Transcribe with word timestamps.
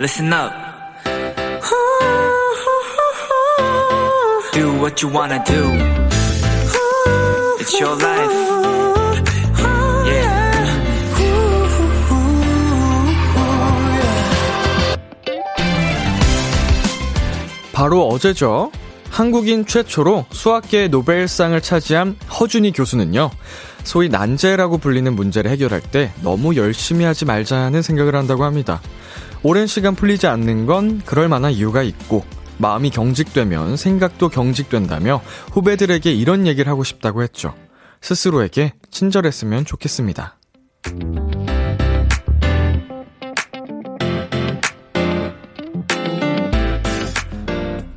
listen 0.00 0.32
up. 0.32 0.50
Do 4.54 4.72
what 4.80 5.02
you 5.02 5.12
wanna 5.12 5.44
do. 5.44 5.62
It's 7.60 7.78
your 7.78 7.94
life. 8.02 8.32
Yeah. 10.06 10.50
바로 17.72 18.08
어제죠. 18.08 18.72
한국인 19.10 19.66
최초로 19.66 20.24
수학계의 20.30 20.88
노벨상을 20.88 21.60
차지한 21.60 22.16
허준희 22.40 22.72
교수는요, 22.72 23.30
소위 23.84 24.08
난제라고 24.08 24.78
불리는 24.78 25.14
문제를 25.14 25.50
해결할 25.50 25.82
때 25.82 26.10
너무 26.22 26.56
열심히 26.56 27.04
하지 27.04 27.26
말자는 27.26 27.82
생각을 27.82 28.14
한다고 28.14 28.44
합니다. 28.44 28.80
오랜 29.42 29.66
시간 29.66 29.94
풀리지 29.94 30.26
않는 30.26 30.66
건 30.66 31.00
그럴 31.06 31.28
만한 31.28 31.52
이유가 31.52 31.82
있고, 31.82 32.24
마음이 32.58 32.90
경직되면 32.90 33.78
생각도 33.78 34.28
경직된다며 34.28 35.22
후배들에게 35.52 36.12
이런 36.12 36.46
얘기를 36.46 36.70
하고 36.70 36.84
싶다고 36.84 37.22
했죠. 37.22 37.54
스스로에게 38.02 38.74
친절했으면 38.90 39.64
좋겠습니다. 39.64 40.36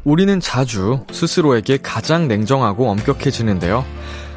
우리는 0.05 0.39
자주 0.39 1.05
스스로에게 1.11 1.79
가장 1.83 2.29
냉정하고 2.29 2.89
엄격해지는데요. 2.89 3.83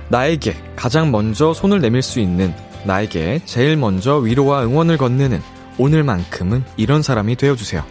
나에게 0.08 0.56
가장 0.74 1.12
먼저 1.12 1.54
손을 1.54 1.80
내밀 1.80 2.02
수 2.02 2.18
있는, 2.18 2.52
나에게 2.84 3.42
제일 3.44 3.76
먼저 3.76 4.16
위로와 4.16 4.64
응원을 4.64 4.96
건네는 4.96 5.40
오늘만큼은 5.78 6.64
이런 6.76 7.02
사람이 7.02 7.36
되어주세요. 7.36 7.84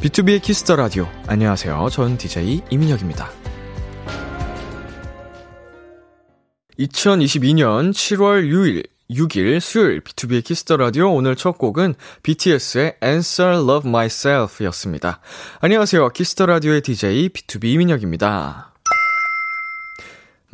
B2B의 0.00 0.42
키스터 0.42 0.76
라디오. 0.76 1.08
안녕하세요. 1.26 1.88
전 1.90 2.16
DJ 2.16 2.62
이민혁입니다. 2.70 3.30
2022년 6.78 7.92
7월 7.92 8.48
6일 8.48 8.88
6일 9.10 9.60
수요일 9.60 10.00
B2B의 10.00 10.44
키스터 10.44 10.76
라디오 10.76 11.12
오늘 11.12 11.36
첫 11.36 11.58
곡은 11.58 11.94
BTS의 12.22 12.96
Answer 13.02 13.62
Love 13.62 13.88
Myself 13.88 14.64
였습니다. 14.64 15.20
안녕하세요. 15.60 16.08
키스터 16.10 16.46
라디오의 16.46 16.80
DJ 16.80 17.28
B2B 17.30 17.64
이민혁입니다. 17.64 18.72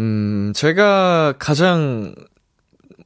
음, 0.00 0.52
제가 0.54 1.34
가장 1.38 2.14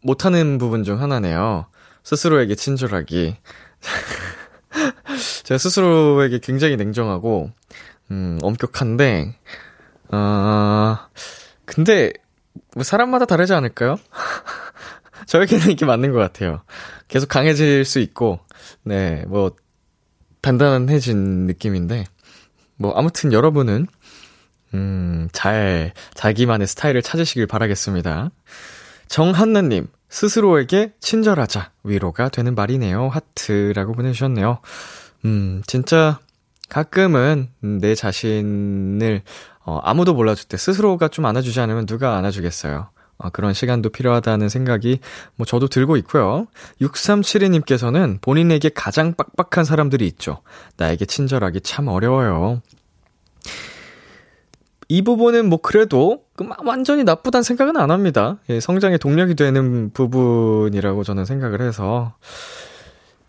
못하는 0.02 0.58
부분 0.58 0.84
중 0.84 1.00
하나네요. 1.00 1.66
스스로에게 2.04 2.54
친절하기. 2.54 3.36
제가 5.44 5.58
스스로에게 5.58 6.38
굉장히 6.40 6.76
냉정하고, 6.76 7.50
음, 8.10 8.38
엄격한데, 8.42 9.36
어, 10.12 10.98
근데, 11.64 12.12
뭐 12.74 12.84
사람마다 12.84 13.24
다르지 13.24 13.52
않을까요? 13.54 13.96
저에게는 15.26 15.70
이게 15.70 15.86
맞는 15.86 16.12
것 16.12 16.18
같아요. 16.18 16.62
계속 17.08 17.28
강해질 17.28 17.84
수 17.84 17.98
있고, 18.00 18.40
네, 18.82 19.24
뭐, 19.26 19.54
단단해진 20.40 21.46
느낌인데, 21.46 22.04
뭐, 22.76 22.92
아무튼 22.96 23.32
여러분은, 23.32 23.86
음, 24.74 25.28
잘, 25.32 25.92
자기만의 26.14 26.66
스타일을 26.66 27.02
찾으시길 27.02 27.46
바라겠습니다. 27.46 28.30
정한나님, 29.08 29.86
스스로에게 30.14 30.92
친절하자, 31.00 31.72
위로가 31.82 32.28
되는 32.28 32.54
말이네요. 32.54 33.08
하트라고 33.08 33.94
보내주셨네요. 33.94 34.60
음, 35.24 35.60
진짜, 35.66 36.20
가끔은 36.68 37.48
내 37.60 37.96
자신을, 37.96 39.22
어, 39.64 39.80
아무도 39.82 40.14
몰라줄 40.14 40.46
때 40.46 40.56
스스로가 40.56 41.08
좀 41.08 41.26
안아주지 41.26 41.58
않으면 41.58 41.86
누가 41.86 42.16
안아주겠어요. 42.16 42.90
어, 43.18 43.30
그런 43.30 43.54
시간도 43.54 43.88
필요하다는 43.88 44.48
생각이 44.48 45.00
뭐 45.34 45.44
저도 45.46 45.66
들고 45.66 45.96
있고요. 45.96 46.46
6372님께서는 46.80 48.20
본인에게 48.20 48.68
가장 48.68 49.14
빡빡한 49.14 49.64
사람들이 49.64 50.06
있죠. 50.06 50.42
나에게 50.76 51.06
친절하기 51.06 51.62
참 51.62 51.88
어려워요. 51.88 52.62
이 54.88 55.02
부분은 55.02 55.48
뭐 55.48 55.60
그래도 55.60 56.23
완전히 56.64 57.04
나쁘다는 57.04 57.42
생각은 57.42 57.76
안 57.76 57.90
합니다. 57.90 58.38
예, 58.48 58.60
성장의 58.60 58.98
동력이 58.98 59.34
되는 59.34 59.90
부분이라고 59.92 61.04
저는 61.04 61.24
생각을 61.24 61.60
해서 61.60 62.14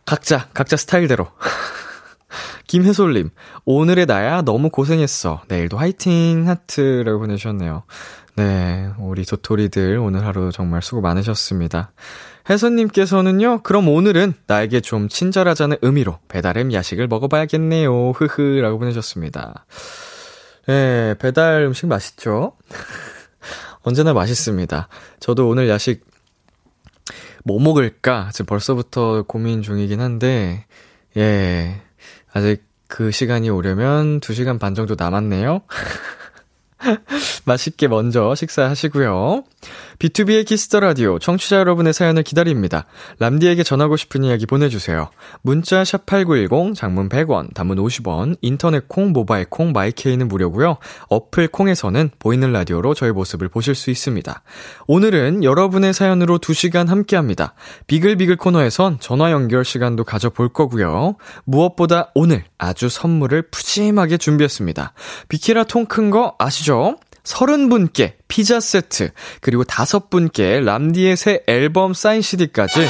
각자 0.05 0.47
각자 0.53 0.75
스타일대로 0.75 1.27
김혜솔님 2.67 3.29
오늘의 3.65 4.05
나야 4.05 4.41
너무 4.41 4.69
고생했어 4.69 5.41
내일도 5.47 5.77
화이팅 5.77 6.47
하트라고 6.47 7.19
보내주셨네요. 7.19 7.83
네, 8.37 8.89
우리 8.99 9.23
도토리들 9.23 9.97
오늘 9.97 10.25
하루 10.25 10.51
정말 10.51 10.81
수고 10.81 10.99
많으셨습니다. 11.01 11.93
혜선님께서는요, 12.49 13.61
그럼 13.63 13.87
오늘은 13.87 14.33
나에게 14.45 14.81
좀 14.81 15.07
친절하자는 15.07 15.77
의미로 15.81 16.19
배달햄 16.27 16.73
야식을 16.73 17.07
먹어봐야겠네요. 17.07 18.11
흐흐, 18.11 18.59
라고 18.61 18.77
보내셨습니다. 18.77 19.65
네, 20.67 21.15
배달 21.19 21.61
음식 21.63 21.85
맛있죠? 21.85 22.53
언제나 23.83 24.13
맛있습니다. 24.13 24.87
저도 25.19 25.47
오늘 25.47 25.69
야식 25.69 26.05
뭐 27.43 27.59
먹을까? 27.59 28.29
지금 28.33 28.47
벌써부터 28.47 29.23
고민 29.27 29.61
중이긴 29.61 30.01
한데, 30.01 30.65
예, 31.17 31.81
아직 32.33 32.63
그 32.87 33.11
시간이 33.11 33.49
오려면 33.51 34.19
2시간 34.19 34.59
반 34.59 34.73
정도 34.73 34.95
남았네요. 34.97 35.61
맛있게 37.45 37.87
먼저 37.87 38.33
식사하시고요. 38.33 39.43
B2B의 39.99 40.45
키스터 40.45 40.79
라디오 40.79 41.19
청취자 41.19 41.57
여러분의 41.57 41.93
사연을 41.93 42.23
기다립니다. 42.23 42.85
람디에게 43.19 43.63
전하고 43.63 43.97
싶은 43.97 44.23
이야기 44.23 44.45
보내주세요. 44.45 45.09
문자 45.41 45.83
샵 45.83 46.05
8910 46.05 46.75
장문 46.75 47.09
100원, 47.09 47.53
단문 47.53 47.77
50원, 47.77 48.37
인터넷 48.41 48.87
콩, 48.87 49.11
모바일 49.11 49.45
콩, 49.49 49.71
마이케이는 49.71 50.27
무료고요. 50.27 50.77
어플 51.09 51.47
콩에서는 51.49 52.11
보이는 52.19 52.51
라디오로 52.51 52.93
저의 52.93 53.13
모습을 53.13 53.47
보실 53.49 53.75
수 53.75 53.89
있습니다. 53.89 54.43
오늘은 54.87 55.43
여러분의 55.43 55.93
사연으로 55.93 56.39
2시간 56.39 56.87
함께합니다. 56.87 57.53
비글비글 57.87 58.37
코너에선 58.37 58.97
전화 58.99 59.31
연결 59.31 59.63
시간도 59.63 60.03
가져볼 60.03 60.49
거고요. 60.49 61.15
무엇보다 61.45 62.11
오늘 62.15 62.43
아주 62.57 62.89
선물을 62.89 63.43
푸짐하게 63.51 64.17
준비했습니다. 64.17 64.93
비키라 65.29 65.63
통 65.63 65.85
큰 65.85 66.09
거 66.09 66.35
아시죠? 66.39 66.97
30분께 67.25 68.13
피자 68.27 68.59
세트, 68.59 69.11
그리고 69.41 69.63
5분께 69.63 70.63
람디의 70.63 71.17
새 71.17 71.43
앨범 71.47 71.93
사인 71.93 72.21
CD까지 72.21 72.87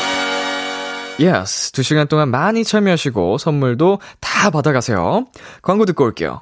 yes, 1.19 1.71
2시간 1.71 2.09
동안 2.09 2.29
많이 2.29 2.63
참여하시고 2.63 3.37
선물도 3.37 3.99
다 4.19 4.49
받아가세요. 4.49 5.25
광고 5.61 5.85
듣고 5.85 6.03
올게요. 6.03 6.41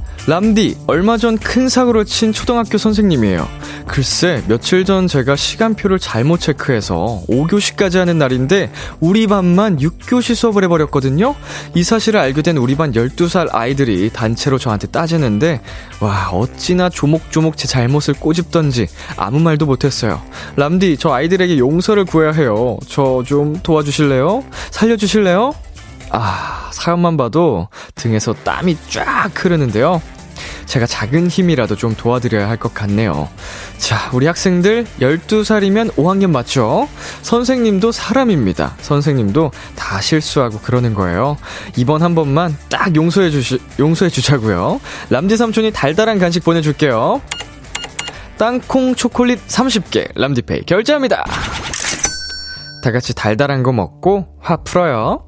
람디, 0.27 0.77
얼마 0.85 1.17
전 1.17 1.35
큰 1.37 1.67
사고를 1.67 2.05
친 2.05 2.31
초등학교 2.31 2.77
선생님이에요. 2.77 3.47
글쎄, 3.87 4.43
며칠 4.47 4.85
전 4.85 5.07
제가 5.07 5.35
시간표를 5.35 5.97
잘못 5.97 6.39
체크해서 6.39 7.23
5교시까지 7.27 7.97
하는 7.97 8.19
날인데, 8.19 8.71
우리 8.99 9.25
반만 9.25 9.77
6교시 9.77 10.35
수업을 10.35 10.63
해버렸거든요? 10.65 11.35
이 11.73 11.83
사실을 11.83 12.19
알게 12.19 12.43
된 12.43 12.57
우리 12.57 12.75
반 12.75 12.91
12살 12.91 13.49
아이들이 13.51 14.11
단체로 14.13 14.59
저한테 14.59 14.87
따지는데, 14.87 15.59
와, 15.99 16.29
어찌나 16.29 16.89
조목조목 16.89 17.57
제 17.57 17.67
잘못을 17.67 18.13
꼬집던지 18.13 18.87
아무 19.17 19.39
말도 19.39 19.65
못했어요. 19.65 20.21
람디, 20.55 20.97
저 20.99 21.09
아이들에게 21.11 21.57
용서를 21.57 22.05
구해야 22.05 22.31
해요. 22.31 22.77
저 22.87 23.23
좀 23.25 23.55
도와주실래요? 23.63 24.43
살려주실래요? 24.71 25.53
아, 26.11 26.69
사연만 26.73 27.17
봐도 27.17 27.67
등에서 27.95 28.33
땀이 28.33 28.77
쫙 28.89 29.29
흐르는데요. 29.33 30.01
제가 30.65 30.85
작은 30.85 31.27
힘이라도 31.27 31.75
좀 31.75 31.95
도와드려야 31.95 32.47
할 32.49 32.57
것 32.57 32.73
같네요. 32.73 33.27
자, 33.77 34.09
우리 34.13 34.25
학생들 34.25 34.85
12살이면 35.01 35.95
5학년 35.95 36.31
맞죠? 36.31 36.87
선생님도 37.23 37.91
사람입니다. 37.91 38.75
선생님도 38.79 39.51
다 39.75 39.99
실수하고 40.01 40.59
그러는 40.59 40.93
거예요. 40.93 41.37
이번 41.75 42.01
한 42.03 42.15
번만 42.15 42.57
딱 42.69 42.95
용서해 42.95 43.29
주시, 43.31 43.59
용서해 43.79 44.09
주자고요. 44.09 44.79
람디 45.09 45.35
삼촌이 45.37 45.71
달달한 45.71 46.19
간식 46.19 46.43
보내줄게요. 46.43 47.21
땅콩 48.37 48.95
초콜릿 48.95 49.45
30개 49.47 50.09
람디페이 50.15 50.63
결제합니다. 50.65 51.23
다 52.83 52.91
같이 52.91 53.13
달달한 53.13 53.61
거 53.61 53.71
먹고 53.71 54.27
화 54.39 54.57
풀어요. 54.57 55.25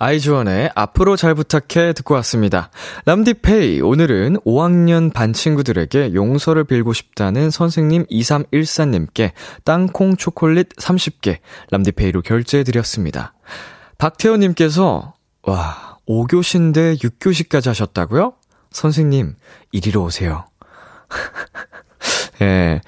아이즈원의 0.00 0.70
앞으로 0.74 1.14
잘 1.14 1.34
부탁해 1.34 1.92
듣고 1.92 2.14
왔습니다. 2.14 2.70
람디페이, 3.04 3.82
오늘은 3.82 4.38
5학년 4.46 5.12
반 5.12 5.34
친구들에게 5.34 6.14
용서를 6.14 6.64
빌고 6.64 6.94
싶다는 6.94 7.50
선생님 7.50 8.06
2314님께 8.06 9.32
땅콩 9.62 10.16
초콜릿 10.16 10.70
30개 10.76 11.40
람디페이로 11.70 12.22
결제해드렸습니다. 12.22 13.34
박태호님께서, 13.98 15.12
와, 15.42 15.98
5교시인데 16.08 16.98
6교시까지 16.98 17.66
하셨다고요? 17.66 18.32
선생님, 18.70 19.34
이리로 19.70 20.04
오세요. 20.04 20.46
예, 22.40 22.80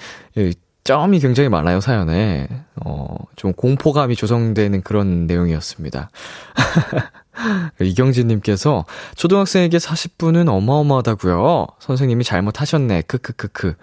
점이 0.85 1.21
굉장히 1.21 1.49
많아요, 1.49 1.81
사연에. 1.81 2.49
어, 2.85 3.15
좀 3.37 3.53
공포감이 3.53 4.17
조성되는 4.17 4.83
그런 4.83 5.27
내용이었습니다. 5.27 6.11
이경진님께서 7.81 8.85
초등학생에게 9.15 9.79
40분은 9.79 10.49
어마어마하다고요. 10.49 11.67
선생님이 11.79 12.25
잘못하셨네. 12.25 13.03
크크크크. 13.03 13.75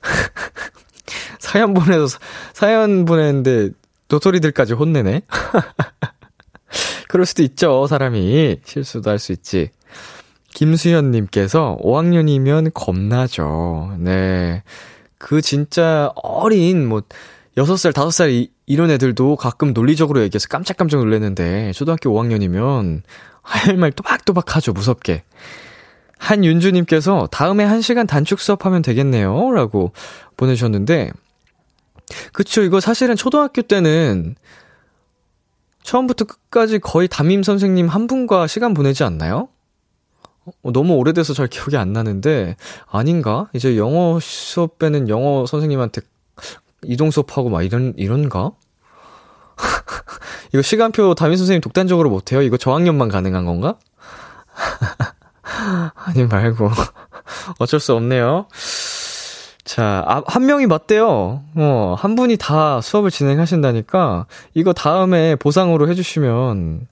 사연 1.38 1.74
보내서 1.74 2.18
사연 2.52 3.04
보냈는데 3.04 3.70
도토리들까지 4.08 4.72
혼내네. 4.74 5.22
그럴 7.08 7.26
수도 7.26 7.42
있죠. 7.42 7.86
사람이 7.86 8.60
실수도 8.64 9.10
할 9.10 9.18
수 9.18 9.32
있지. 9.32 9.70
김수현님께서 10.54 11.78
5학년이면 11.82 12.72
겁나죠. 12.74 13.94
네. 13.98 14.62
그 15.20 15.42
진짜 15.42 16.10
어린 16.16 16.88
뭐 16.88 17.02
6살, 17.56 17.92
5살 17.92 18.32
이, 18.32 18.50
이런 18.64 18.90
애들도 18.90 19.36
가끔 19.36 19.74
논리적으로 19.74 20.22
얘기해서 20.22 20.48
깜짝깜짝 20.48 21.00
놀랐는데 21.00 21.72
초등학교 21.72 22.10
5학년이면 22.10 23.02
할 23.42 23.76
말 23.76 23.92
또박또박 23.92 24.56
하죠. 24.56 24.72
무섭게. 24.72 25.24
한윤주님께서 26.18 27.28
다음에 27.30 27.66
1시간 27.66 28.06
단축 28.06 28.40
수업하면 28.40 28.82
되겠네요. 28.82 29.50
라고 29.52 29.92
보내주셨는데, 30.36 31.12
그쵸. 32.32 32.62
이거 32.62 32.80
사실은 32.80 33.16
초등학교 33.16 33.62
때는 33.62 34.36
처음부터 35.82 36.26
끝까지 36.26 36.78
거의 36.78 37.08
담임 37.08 37.42
선생님 37.42 37.88
한 37.88 38.06
분과 38.06 38.46
시간 38.46 38.74
보내지 38.74 39.02
않나요? 39.04 39.48
어, 40.62 40.72
너무 40.72 40.94
오래돼서 40.94 41.34
잘 41.34 41.46
기억이 41.46 41.76
안 41.76 41.92
나는데, 41.92 42.56
아닌가? 42.90 43.48
이제 43.52 43.76
영어 43.76 44.18
수업 44.20 44.78
때는 44.78 45.08
영어 45.08 45.46
선생님한테 45.46 46.02
이동 46.84 47.10
수업하고 47.10 47.50
막 47.50 47.62
이런, 47.62 47.94
이런가? 47.96 48.52
이거 50.52 50.62
시간표 50.62 51.14
담임 51.14 51.36
선생님 51.36 51.60
독단적으로 51.60 52.10
못 52.10 52.32
해요? 52.32 52.42
이거 52.42 52.56
저학년만 52.56 53.08
가능한 53.08 53.44
건가? 53.44 53.76
아니 55.94 56.24
말고. 56.24 56.70
어쩔 57.58 57.80
수 57.80 57.94
없네요. 57.94 58.46
자, 59.64 60.02
아, 60.06 60.22
한 60.26 60.46
명이 60.46 60.66
맞대요. 60.66 61.42
어, 61.54 61.94
한 61.96 62.16
분이 62.16 62.38
다 62.38 62.80
수업을 62.80 63.10
진행하신다니까, 63.10 64.26
이거 64.54 64.72
다음에 64.72 65.36
보상으로 65.36 65.88
해주시면 65.88 66.88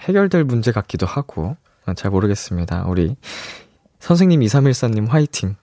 해결될 0.00 0.44
문제 0.44 0.70
같기도 0.72 1.06
하고. 1.06 1.56
아, 1.84 1.94
잘 1.94 2.10
모르겠습니다. 2.10 2.84
우리 2.88 3.16
선생님 4.00 4.40
2314님 4.40 5.08
화이팅. 5.08 5.56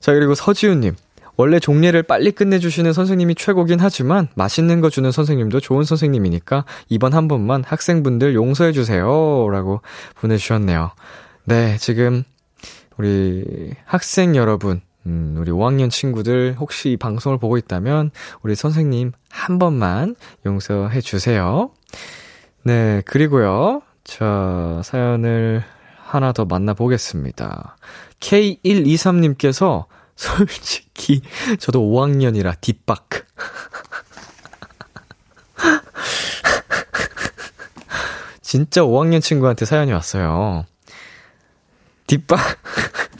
자, 0.00 0.12
그리고 0.12 0.34
서지훈님. 0.34 0.94
원래 1.36 1.60
종례를 1.60 2.02
빨리 2.02 2.32
끝내주시는 2.32 2.92
선생님이 2.92 3.36
최고긴 3.36 3.78
하지만 3.78 4.26
맛있는 4.34 4.80
거 4.80 4.90
주는 4.90 5.12
선생님도 5.12 5.60
좋은 5.60 5.84
선생님이니까 5.84 6.64
이번 6.88 7.14
한 7.14 7.28
번만 7.28 7.62
학생분들 7.64 8.34
용서해주세요. 8.34 9.48
라고 9.48 9.80
보내주셨네요. 10.16 10.90
네, 11.44 11.76
지금 11.78 12.24
우리 12.96 13.72
학생 13.84 14.34
여러분, 14.34 14.80
음, 15.06 15.36
우리 15.38 15.52
5학년 15.52 15.90
친구들 15.90 16.56
혹시 16.58 16.90
이 16.90 16.96
방송을 16.96 17.38
보고 17.38 17.56
있다면 17.56 18.10
우리 18.42 18.56
선생님 18.56 19.12
한 19.30 19.58
번만 19.60 20.16
용서해주세요. 20.44 21.70
네, 22.64 23.02
그리고요. 23.06 23.82
자, 24.08 24.80
사연을 24.84 25.62
하나 25.98 26.32
더 26.32 26.46
만나보겠습니다. 26.46 27.76
K123님께서 28.20 29.84
솔직히 30.16 31.20
저도 31.58 31.82
5학년이라 31.82 32.58
뒷박. 32.62 33.06
진짜 38.40 38.80
5학년 38.80 39.20
친구한테 39.20 39.66
사연이 39.66 39.92
왔어요. 39.92 40.64
뒷박. 42.06 42.40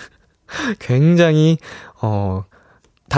굉장히 0.81 1.59
어 2.01 2.47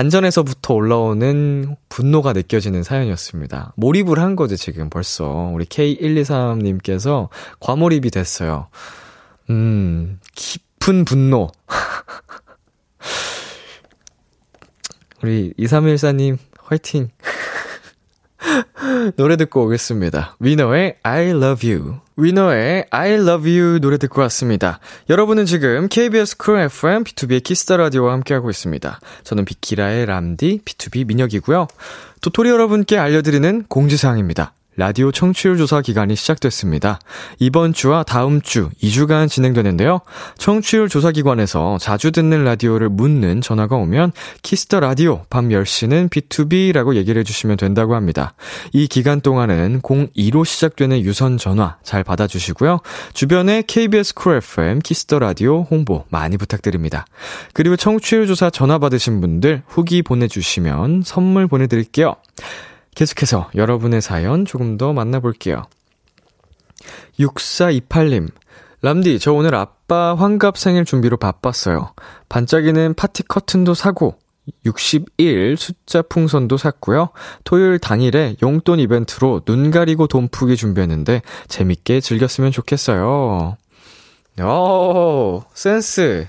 단전에서부터 0.00 0.72
올라오는 0.72 1.76
분노가 1.90 2.32
느껴지는 2.32 2.82
사연이었습니다. 2.82 3.74
몰입을 3.76 4.18
한 4.18 4.34
거죠, 4.34 4.56
지금 4.56 4.88
벌써. 4.88 5.50
우리 5.52 5.66
K123님께서 5.66 7.28
과몰입이 7.60 8.10
됐어요. 8.10 8.68
음, 9.50 10.18
깊은 10.34 11.04
분노. 11.04 11.50
우리 15.22 15.52
2314님, 15.58 16.38
화이팅! 16.58 17.10
노래 19.16 19.36
듣고 19.36 19.64
오겠습니다. 19.64 20.36
위너의 20.40 20.96
I 21.02 21.28
love 21.28 21.70
you. 21.70 21.96
위너의 22.16 22.86
I 22.90 23.12
love 23.12 23.58
you 23.58 23.80
노래 23.80 23.96
듣고 23.98 24.20
왔습니다. 24.22 24.78
여러분은 25.08 25.46
지금 25.46 25.88
KBS 25.88 26.36
쿨 26.36 26.58
FM 26.60 27.04
B2B의 27.04 27.42
키스터 27.42 27.76
라디오와 27.76 28.12
함께하고 28.12 28.50
있습니다. 28.50 29.00
저는 29.24 29.44
비키라의 29.44 30.06
람디 30.06 30.60
BTOB 30.64 31.06
민혁이고요. 31.06 31.66
도토리 32.20 32.50
여러분께 32.50 32.98
알려드리는 32.98 33.64
공지사항입니다. 33.68 34.54
라디오 34.76 35.10
청취율 35.12 35.58
조사 35.58 35.80
기간이 35.80 36.16
시작됐습니다. 36.16 37.00
이번 37.38 37.72
주와 37.72 38.02
다음 38.02 38.40
주 38.40 38.70
2주간 38.82 39.28
진행되는데요. 39.28 40.00
청취율 40.38 40.88
조사 40.88 41.10
기관에서 41.10 41.76
자주 41.78 42.12
듣는 42.12 42.44
라디오를 42.44 42.88
묻는 42.88 43.40
전화가 43.40 43.76
오면 43.76 44.12
Kiss 44.42 44.64
the 44.64 44.80
라디오 44.80 45.24
밤 45.28 45.48
10시는 45.48 46.08
BTOB라고 46.08 46.94
얘기를 46.94 47.20
해주시면 47.20 47.56
된다고 47.56 47.94
합니다. 47.94 48.34
이 48.72 48.86
기간 48.86 49.20
동안은 49.20 49.82
02로 49.82 50.44
시작되는 50.44 51.00
유선 51.00 51.36
전화 51.36 51.76
잘 51.82 52.04
받아주시고요. 52.04 52.78
주변에 53.12 53.62
KBS 53.66 54.14
Cool 54.14 54.36
FM 54.36 54.78
Kiss 54.78 55.01
the 55.01 55.18
Radio 55.18 55.62
홍보 55.62 56.04
많이 56.08 56.36
부탁드립니다. 56.36 57.06
그리고 57.52 57.76
청취율 57.76 58.26
조사 58.26 58.50
전화 58.50 58.78
받으신 58.78 59.20
분들 59.20 59.62
후기 59.66 60.02
보내주시면 60.02 61.02
선물 61.04 61.48
보내드릴게요. 61.48 62.14
계속해서 63.00 63.48
여러분의 63.54 64.02
사연 64.02 64.44
조금 64.44 64.76
더 64.76 64.92
만나볼게요. 64.92 65.62
6428님, 67.18 68.28
람디, 68.82 69.18
저 69.20 69.32
오늘 69.32 69.54
아빠 69.54 70.14
환갑 70.14 70.58
생일 70.58 70.84
준비로 70.84 71.16
바빴어요. 71.16 71.94
반짝이는 72.28 72.92
파티 72.92 73.22
커튼도 73.22 73.72
사고, 73.72 74.18
61 74.66 75.56
숫자 75.56 76.02
풍선도 76.02 76.58
샀고요. 76.58 77.08
토요일 77.44 77.78
당일에 77.78 78.36
용돈 78.42 78.78
이벤트로 78.78 79.46
눈 79.46 79.70
가리고 79.70 80.06
돈 80.06 80.28
푸기 80.28 80.56
준비했는데 80.56 81.22
재밌게 81.48 82.00
즐겼으면 82.00 82.52
좋겠어요. 82.52 83.56
오, 84.42 85.42
센스. 85.54 86.28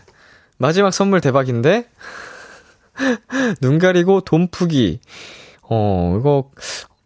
마지막 0.58 0.94
선물 0.94 1.20
대박인데? 1.20 1.90
눈 3.60 3.78
가리고 3.78 4.22
돈 4.22 4.48
푸기. 4.50 5.02
어, 5.74 6.18
이거, 6.20 6.52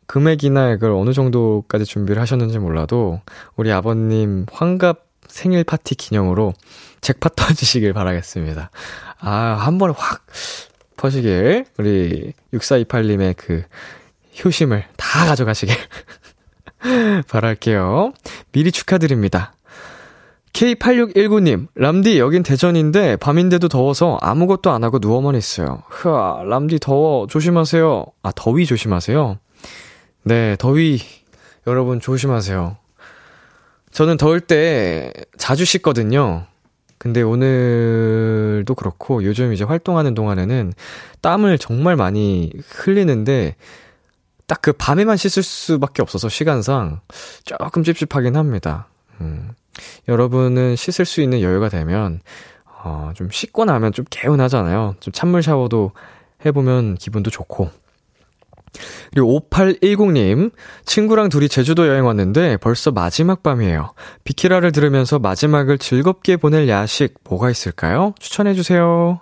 금액이나 0.08 0.72
이걸 0.72 0.92
어느 0.92 1.14
정도까지 1.14 1.86
준비를 1.86 2.20
하셨는지 2.20 2.58
몰라도, 2.58 3.22
우리 3.56 3.72
아버님 3.72 4.48
환갑 4.52 5.06
생일 5.28 5.64
파티 5.64 5.94
기념으로 5.94 6.54
잭팟 7.02 7.30
터지시길 7.38 7.94
바라겠습니다. 7.94 8.72
아, 9.20 9.32
한 9.32 9.78
번에 9.78 9.94
확 9.96 10.26
퍼시길, 10.98 11.66
우리 11.78 12.34
6428님의 12.54 13.36
그 13.38 13.64
효심을 14.44 14.86
다 14.98 15.28
가져가시길 15.28 15.76
바랄게요. 17.30 18.14
미리 18.52 18.72
축하드립니다. 18.72 19.55
K8619님, 20.56 21.68
람디, 21.76 22.18
여긴 22.18 22.42
대전인데, 22.42 23.18
밤인데도 23.18 23.68
더워서 23.68 24.18
아무것도 24.22 24.72
안 24.72 24.86
하고 24.86 25.00
누워만 25.00 25.36
있어요. 25.36 25.84
흐아, 25.90 26.44
람디 26.46 26.80
더워, 26.80 27.28
조심하세요. 27.28 28.06
아, 28.24 28.32
더위 28.34 28.66
조심하세요. 28.66 29.38
네, 30.24 30.56
더위, 30.58 31.02
여러분 31.68 32.00
조심하세요. 32.00 32.78
저는 33.92 34.16
더울 34.16 34.40
때 34.40 35.12
자주 35.38 35.66
씻거든요. 35.66 36.46
근데 36.98 37.22
오늘도 37.22 38.76
그렇고, 38.76 39.26
요즘 39.26 39.52
이제 39.52 39.66
활동하는 39.66 40.14
동안에는 40.14 40.72
땀을 41.20 41.58
정말 41.58 41.98
많이 41.98 42.50
흘리는데, 42.70 43.58
딱 44.48 44.62
그 44.62 44.72
밤에만 44.72 45.18
씻을 45.18 45.44
수밖에 45.44 46.02
없어서 46.02 46.30
시간상 46.30 47.02
조금 47.44 47.84
찝찝하긴 47.84 48.38
합니다. 48.38 48.88
음. 49.20 49.50
여러분은 50.08 50.76
씻을 50.76 51.06
수 51.06 51.22
있는 51.22 51.42
여유가 51.42 51.70
되면, 51.70 52.22
어, 52.84 53.12
좀 53.16 53.30
씻고 53.32 53.66
나면 53.66 53.92
좀 53.94 54.06
개운하잖아요. 54.10 54.96
좀 55.00 55.12
찬물 55.12 55.42
샤워도 55.42 55.92
해보면 56.46 56.96
기분도 56.96 57.32
좋고. 57.32 57.70
그리고 59.12 59.40
5810님, 59.50 60.52
친구랑 60.86 61.30
둘이 61.30 61.48
제주도 61.48 61.88
여행 61.88 62.06
왔는데 62.06 62.58
벌써 62.58 62.92
마지막 62.92 63.44
밤이에요. 63.44 63.94
비키라를 64.24 64.72
들으면서 64.72 65.20
마지막을 65.20 65.78
즐겁게 65.78 66.38
보낼 66.38 66.68
야식 66.68 67.16
뭐가 67.24 67.50
있을까요? 67.50 68.14
추천해주세요. 68.20 69.22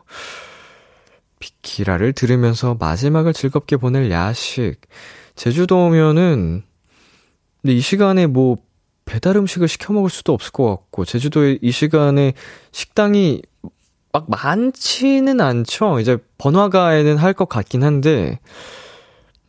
비키라를 1.39 2.13
들으면서 2.13 2.75
마지막을 2.79 3.33
즐겁게 3.33 3.77
보낼 3.77 4.09
야식. 4.11 4.81
제주도 5.35 5.85
오면은, 5.85 6.63
근데 7.61 7.73
이 7.75 7.79
시간에 7.79 8.27
뭐 8.27 8.57
배달 9.05 9.35
음식을 9.37 9.67
시켜 9.67 9.93
먹을 9.93 10.09
수도 10.09 10.33
없을 10.33 10.51
것 10.51 10.67
같고, 10.69 11.05
제주도에 11.05 11.59
이 11.61 11.71
시간에 11.71 12.33
식당이 12.71 13.41
막 14.11 14.29
많지는 14.29 15.41
않죠. 15.41 15.99
이제 15.99 16.17
번화가에는 16.37 17.17
할 17.17 17.33
것 17.33 17.49
같긴 17.49 17.83
한데, 17.83 18.39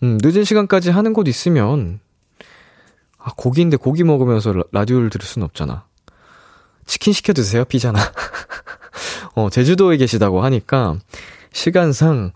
음, 0.02 0.18
늦은 0.22 0.44
시간까지 0.44 0.90
하는 0.90 1.12
곳 1.12 1.28
있으면, 1.28 2.00
아, 3.18 3.30
고기인데 3.36 3.76
고기 3.76 4.04
먹으면서 4.04 4.54
라, 4.72 4.84
디오를 4.84 5.10
들을 5.10 5.24
수는 5.24 5.44
없잖아. 5.46 5.86
치킨 6.86 7.12
시켜 7.12 7.32
드세요, 7.32 7.64
피자나. 7.64 7.98
어, 9.34 9.50
제주도에 9.50 9.96
계시다고 9.96 10.42
하니까, 10.42 10.96
시간상, 11.52 12.32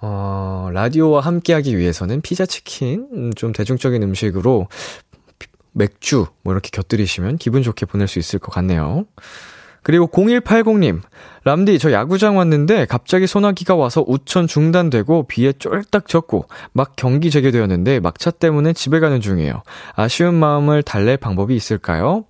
어, 0.00 0.70
라디오와 0.72 1.20
함께 1.20 1.52
하기 1.54 1.76
위해서는 1.78 2.20
피자, 2.20 2.46
치킨, 2.46 3.08
음, 3.12 3.32
좀 3.34 3.52
대중적인 3.52 4.02
음식으로 4.02 4.68
맥주 5.78 6.26
뭐 6.42 6.52
이렇게 6.52 6.70
곁들이시면 6.72 7.38
기분 7.38 7.62
좋게 7.62 7.86
보낼 7.86 8.08
수 8.08 8.18
있을 8.18 8.38
것 8.38 8.52
같네요. 8.52 9.06
그리고 9.82 10.06
0180님, 10.08 11.00
람디, 11.44 11.78
저 11.78 11.92
야구장 11.92 12.36
왔는데 12.36 12.84
갑자기 12.86 13.26
소나기가 13.26 13.74
와서 13.74 14.04
우천 14.06 14.46
중단되고 14.46 15.28
비에 15.28 15.52
쫄딱 15.52 16.08
젖고 16.08 16.46
막 16.72 16.92
경기 16.96 17.30
재개되었는데 17.30 18.00
막차 18.00 18.30
때문에 18.30 18.74
집에 18.74 19.00
가는 19.00 19.20
중이에요. 19.20 19.62
아쉬운 19.94 20.34
마음을 20.34 20.82
달랠 20.82 21.16
방법이 21.16 21.56
있을까요? 21.56 22.24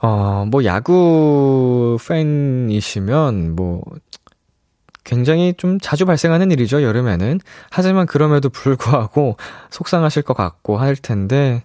어, 0.00 0.44
뭐 0.48 0.64
야구 0.64 1.96
팬이시면 2.06 3.56
뭐 3.56 3.82
굉장히 5.06 5.54
좀 5.56 5.78
자주 5.80 6.04
발생하는 6.04 6.50
일이죠, 6.50 6.82
여름에는. 6.82 7.40
하지만 7.70 8.06
그럼에도 8.06 8.50
불구하고 8.50 9.36
속상하실 9.70 10.24
것 10.24 10.34
같고 10.34 10.76
할 10.78 10.96
텐데, 10.96 11.62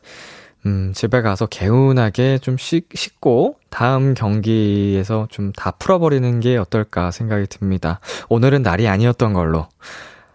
음, 0.68 0.94
집에 0.94 1.24
가서 1.24 1.48
개운하게 1.48 2.38
좀 2.38 2.56
씻, 2.58 2.86
씻고, 2.94 3.56
다음 3.72 4.14
경기에서 4.14 5.28
좀 5.32 5.52
다 5.54 5.72
풀어버리는 5.72 6.40
게 6.40 6.56
어떨까 6.58 7.10
생각이 7.10 7.48
듭니다. 7.48 8.00
오늘은 8.30 8.62
날이 8.62 8.88
아니었던 8.88 9.34
걸로. 9.34 9.68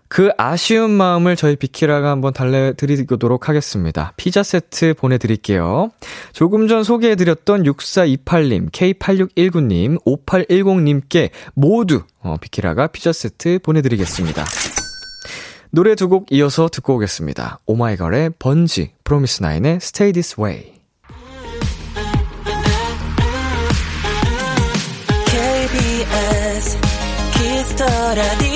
그 0.08 0.30
아쉬운 0.38 0.90
마음을 0.90 1.36
저희 1.36 1.56
비키라가 1.56 2.10
한번 2.10 2.32
달래드리도록 2.32 3.48
하겠습니다. 3.48 4.12
피자 4.16 4.42
세트 4.42 4.94
보내드릴게요. 4.94 5.90
조금 6.32 6.68
전 6.68 6.84
소개해드렸던 6.84 7.64
6428님, 7.64 8.70
K8619님, 8.70 10.02
5810님께 10.04 11.30
모두 11.54 12.02
어, 12.20 12.36
비키라가 12.40 12.86
피자 12.88 13.12
세트 13.12 13.58
보내드리겠습니다. 13.62 14.44
노래 15.70 15.94
두 15.94 16.08
곡 16.08 16.26
이어서 16.30 16.68
듣고 16.68 16.94
오겠습니다. 16.94 17.58
오마이걸의 17.66 18.30
번지, 18.38 18.92
프로미스나인의 19.04 19.76
Stay 19.76 20.12
This 20.12 20.40
Way. 20.40 20.72
KBS 25.26 26.78
Kiss 27.34 27.63
the 27.63 27.84
Radio 28.14 28.55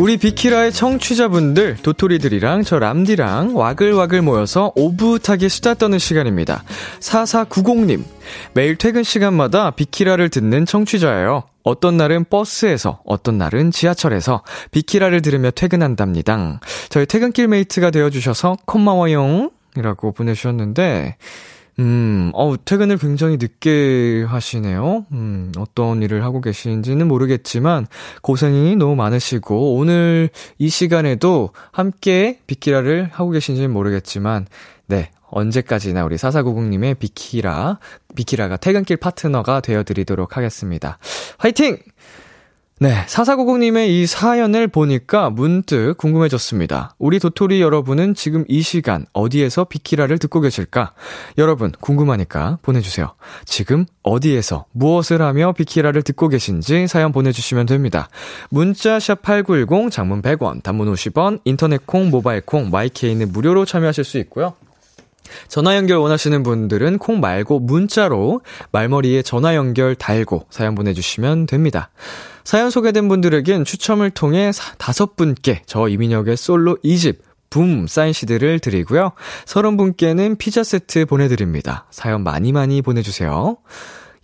우리 0.00 0.16
비키라의 0.16 0.72
청취자분들, 0.72 1.76
도토리들이랑 1.82 2.62
저 2.62 2.78
람디랑 2.78 3.54
와글와글 3.54 4.22
모여서 4.22 4.72
오붓하게 4.74 5.50
수다 5.50 5.74
떠는 5.74 5.98
시간입니다. 5.98 6.64
4490님, 7.00 8.02
매일 8.54 8.76
퇴근 8.76 9.02
시간마다 9.02 9.70
비키라를 9.72 10.30
듣는 10.30 10.64
청취자예요. 10.64 11.42
어떤 11.64 11.98
날은 11.98 12.24
버스에서, 12.30 13.02
어떤 13.04 13.36
날은 13.36 13.72
지하철에서 13.72 14.42
비키라를 14.70 15.20
들으며 15.20 15.50
퇴근한답니다. 15.50 16.60
저희 16.88 17.04
퇴근길 17.04 17.48
mate가 17.48 17.90
되어주셔서 17.90 18.56
고마워용. 18.64 19.50
이라고 19.76 20.12
보내주셨는데, 20.12 21.16
음, 21.80 22.30
어 22.34 22.54
퇴근을 22.62 22.98
굉장히 22.98 23.38
늦게 23.38 24.24
하시네요. 24.28 25.06
음, 25.12 25.50
어떤 25.56 26.02
일을 26.02 26.22
하고 26.22 26.42
계신지는 26.42 27.08
모르겠지만, 27.08 27.86
고생이 28.20 28.76
너무 28.76 28.96
많으시고, 28.96 29.76
오늘 29.76 30.28
이 30.58 30.68
시간에도 30.68 31.50
함께 31.72 32.38
비키라를 32.46 33.08
하고 33.10 33.30
계신지는 33.30 33.72
모르겠지만, 33.72 34.46
네, 34.88 35.10
언제까지나 35.30 36.04
우리 36.04 36.18
사사구국님의 36.18 36.96
비키라, 36.96 37.78
비키라가 38.14 38.58
퇴근길 38.58 38.98
파트너가 38.98 39.60
되어드리도록 39.60 40.36
하겠습니다. 40.36 40.98
화이팅! 41.38 41.78
네, 42.82 43.04
사사구국님의 43.08 44.00
이 44.00 44.06
사연을 44.06 44.66
보니까 44.66 45.28
문득 45.28 45.96
궁금해졌습니다. 45.98 46.94
우리 46.98 47.18
도토리 47.18 47.60
여러분은 47.60 48.14
지금 48.14 48.46
이 48.48 48.62
시간 48.62 49.04
어디에서 49.12 49.64
비키라를 49.64 50.16
듣고 50.16 50.40
계실까? 50.40 50.94
여러분, 51.36 51.72
궁금하니까 51.78 52.58
보내주세요. 52.62 53.12
지금 53.44 53.84
어디에서 54.02 54.64
무엇을 54.72 55.20
하며 55.20 55.52
비키라를 55.52 56.00
듣고 56.00 56.28
계신지 56.28 56.86
사연 56.86 57.12
보내주시면 57.12 57.66
됩니다. 57.66 58.08
문자 58.48 58.98
샵 58.98 59.20
8910 59.20 59.90
장문 59.90 60.22
100원, 60.22 60.62
단문 60.62 60.90
50원, 60.90 61.40
인터넷 61.44 61.86
콩, 61.86 62.08
모바일 62.08 62.40
콩, 62.40 62.70
마이케이는 62.70 63.30
무료로 63.30 63.66
참여하실 63.66 64.04
수 64.04 64.16
있고요. 64.16 64.54
전화 65.48 65.76
연결 65.76 65.98
원하시는 65.98 66.42
분들은 66.42 66.96
콩 66.96 67.20
말고 67.20 67.60
문자로 67.60 68.40
말머리에 68.72 69.20
전화 69.20 69.54
연결 69.54 69.94
달고 69.94 70.46
사연 70.48 70.74
보내주시면 70.74 71.44
됩니다. 71.44 71.90
사연 72.44 72.70
소개된 72.70 73.08
분들에겐 73.08 73.64
추첨을 73.64 74.10
통해 74.10 74.52
다섯 74.78 75.16
분께 75.16 75.62
저 75.66 75.88
이민혁의 75.88 76.36
솔로 76.36 76.76
2집 76.84 77.18
붐 77.50 77.86
사인 77.88 78.12
CD를 78.12 78.60
드리고요. 78.60 79.12
30분께는 79.44 80.38
피자 80.38 80.62
세트 80.62 81.06
보내드립니다. 81.06 81.86
사연 81.90 82.22
많이 82.22 82.52
많이 82.52 82.80
보내주세요. 82.80 83.56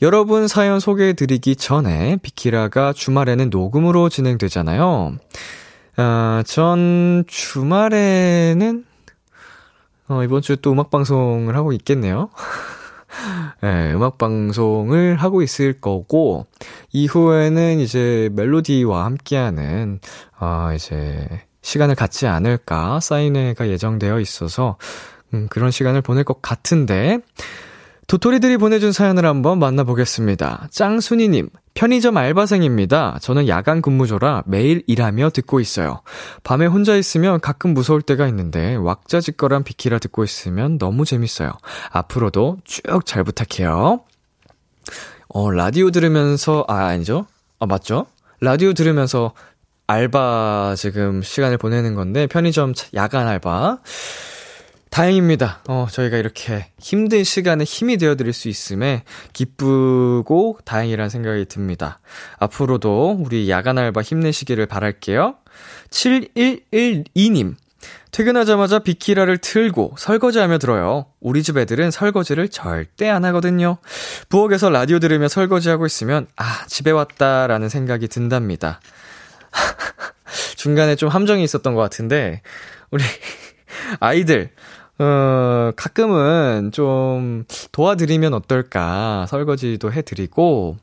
여러분 0.03 0.47
사연 0.47 0.79
소개해드리기 0.79 1.57
전에 1.57 2.19
비키라가 2.23 2.93
주말에는 2.93 3.51
녹음으로 3.51 4.09
진행되잖아요. 4.09 5.17
아, 5.97 6.43
전 6.47 7.25
주말에는 7.27 8.85
어, 10.09 10.23
이번 10.23 10.43
주에 10.43 10.57
또 10.57 10.73
음악 10.73 10.91
방송을 10.91 11.57
하고 11.57 11.73
있겠네요. 11.73 12.31
네, 13.63 13.93
음악 13.95 14.19
방송을 14.19 15.17
하고 15.17 15.43
있을 15.43 15.81
거고, 15.81 16.47
이후에는 16.93 17.81
이제 17.81 18.29
멜로디와 18.35 19.05
함께하는, 19.07 20.01
어, 20.39 20.71
이제, 20.75 21.27
시간을 21.63 21.95
갖지 21.95 22.27
않을까, 22.27 23.01
사인회가 23.01 23.69
예정되어 23.69 24.21
있어서, 24.21 24.77
음, 25.33 25.49
그런 25.49 25.71
시간을 25.71 26.03
보낼 26.03 26.25
것 26.25 26.43
같은데, 26.43 27.19
도토리들이 28.07 28.57
보내준 28.57 28.93
사연을 28.93 29.27
한번 29.27 29.59
만나보겠습니다. 29.59 30.69
짱순이님, 30.71 31.49
편의점 31.75 32.17
알바생입니다. 32.17 33.19
저는 33.21 33.49
야간 33.49 33.83
근무조라 33.83 34.45
매일 34.47 34.85
일하며 34.87 35.31
듣고 35.31 35.59
있어요. 35.59 36.03
밤에 36.45 36.67
혼자 36.67 36.95
있으면 36.95 37.41
가끔 37.41 37.75
무서울 37.75 38.03
때가 38.03 38.29
있는데 38.29 38.77
왁자지껄한 38.77 39.65
비키라 39.65 39.99
듣고 39.99 40.23
있으면 40.23 40.79
너무 40.79 41.05
재밌어요. 41.05 41.53
앞으로도 41.91 42.59
쭉 42.65 43.05
잘 43.05 43.25
부탁해요. 43.25 44.01
어, 45.29 45.51
라디오 45.51 45.91
들으면서, 45.91 46.65
아, 46.69 46.87
아니죠? 46.87 47.27
아, 47.59 47.67
맞죠? 47.67 48.07
라디오 48.41 48.73
들으면서 48.73 49.33
알바 49.89 50.75
지금 50.77 51.23
시간을 51.23 51.59
보내는 51.59 51.95
건데, 51.95 52.27
편의점 52.29 52.73
야간 52.95 53.27
알바. 53.27 53.81
다행입니다. 54.97 55.61
어, 55.69 55.87
저희가 55.91 56.17
이렇게 56.17 56.69
힘든 56.79 57.23
시간에 57.23 57.65
힘이 57.65 57.99
되어드릴 57.99 58.33
수 58.33 58.49
있음에 58.49 59.05
기쁘고 59.35 60.59
다행이란 60.65 61.11
생각이 61.11 61.45
듭니다. 61.45 62.01
앞으로도 62.39 63.19
우리 63.21 63.51
야간 63.51 63.77
알바 63.77 64.01
힘내시기를 64.01 64.65
바랄게요. 64.65 65.35
7112님. 65.91 67.57
퇴근하자마자 68.11 68.79
비키라를 68.79 69.37
틀고 69.37 69.97
설거지하며 69.99 70.57
들어요. 70.57 71.05
우리 71.21 71.43
집 71.43 71.59
애들은 71.59 71.91
설거지를 71.91 72.49
절대 72.49 73.11
안 73.11 73.27
하거든요. 73.27 73.77
부엌에서 74.31 74.71
라디오 74.71 74.99
들으며 74.99 75.29
설거지하고 75.29 75.85
있으면, 75.85 76.27
아, 76.37 76.65
집에 76.69 76.91
왔다라는 76.91 77.69
생각이 77.69 78.09
든답니다. 78.09 78.81
중간에 80.57 80.97
좀 80.97 81.11
함정이 81.11 81.45
있었던 81.45 81.75
것 81.75 81.83
같은데, 81.83 82.41
우리 82.91 83.05
아이들, 84.01 84.51
어, 84.99 85.73
가끔은 85.77 86.71
좀 86.73 87.45
도와드리면 87.73 88.35
어떨까. 88.35 89.27
설거지도 89.29 89.93
해드리고, 89.93 90.79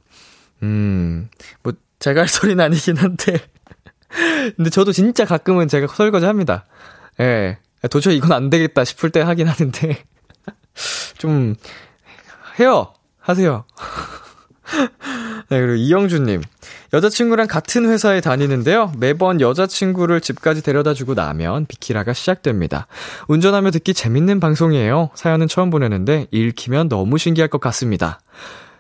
음, 0.62 1.30
뭐, 1.64 1.74
제가 2.00 2.22
할 2.22 2.28
소리는 2.30 2.64
아니긴 2.64 2.98
한데. 2.98 3.40
근데 4.56 4.70
저도 4.70 4.92
진짜 4.92 5.26
가끔은 5.26 5.68
제가 5.68 5.88
설거지 5.88 6.26
합니다. 6.26 6.66
예. 7.20 7.58
도저히 7.90 8.18
이건 8.18 8.32
안 8.32 8.50
되겠다 8.50 8.84
싶을 8.84 9.10
때 9.10 9.22
하긴 9.22 9.48
하는데. 9.48 10.04
좀, 11.18 11.56
해요! 12.60 12.94
하세요. 13.20 13.66
네, 15.54 15.62
그리고 15.62 15.76
이영주님. 15.76 16.42
여자친구랑 16.94 17.46
같은 17.46 17.88
회사에 17.88 18.22
다니는데요. 18.22 18.92
매번 18.98 19.40
여자친구를 19.40 20.20
집까지 20.20 20.64
데려다 20.64 20.96
주고 20.96 21.14
나면 21.14 21.68
비키라가 21.68 22.14
시작됩니다. 22.14 22.88
운전하며 23.28 23.70
듣기 23.70 23.94
재밌는 23.94 24.40
방송이에요. 24.40 25.12
사연은 25.14 25.48
처음 25.48 25.70
보내는데 25.70 26.26
읽히면 26.32 26.90
너무 26.90 27.20
신기할 27.20 27.50
것 27.50 27.62
같습니다. 27.62 28.20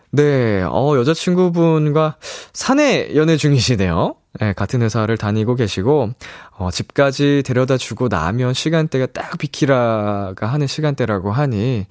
네, 0.09 0.63
어, 0.63 0.97
여자친구분과 0.97 2.15
사내 2.53 3.11
연애 3.15 3.37
중이시네요. 3.37 4.15
네, 4.39 4.53
같은 4.53 4.81
회사를 4.81 5.15
다니고 5.15 5.53
계시고, 5.53 6.09
어, 6.57 6.71
집까지 6.71 7.43
데려다 7.45 7.77
주고 7.77 8.07
나면 8.07 8.55
시간대가 8.55 9.05
딱 9.05 9.37
비키라가 9.37 10.47
하는 10.47 10.65
시간대라고 10.65 11.31
하니, 11.31 11.85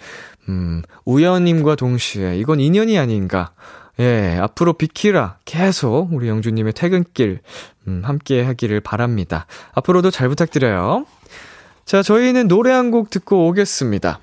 음, 0.48 0.82
우연님과 1.04 1.76
동시에 1.76 2.36
이건 2.38 2.58
인연이 2.58 2.98
아닌가. 2.98 3.52
예, 4.00 4.38
앞으로 4.40 4.72
비키라 4.72 5.36
계속 5.44 6.12
우리 6.12 6.28
영주님의 6.28 6.72
퇴근길, 6.72 7.40
음, 7.86 8.02
함께 8.04 8.42
하기를 8.42 8.80
바랍니다. 8.80 9.46
앞으로도 9.74 10.10
잘 10.10 10.28
부탁드려요. 10.28 11.04
자, 11.84 12.02
저희는 12.02 12.48
노래 12.48 12.72
한 12.72 12.90
곡 12.90 13.10
듣고 13.10 13.46
오겠습니다. 13.48 14.20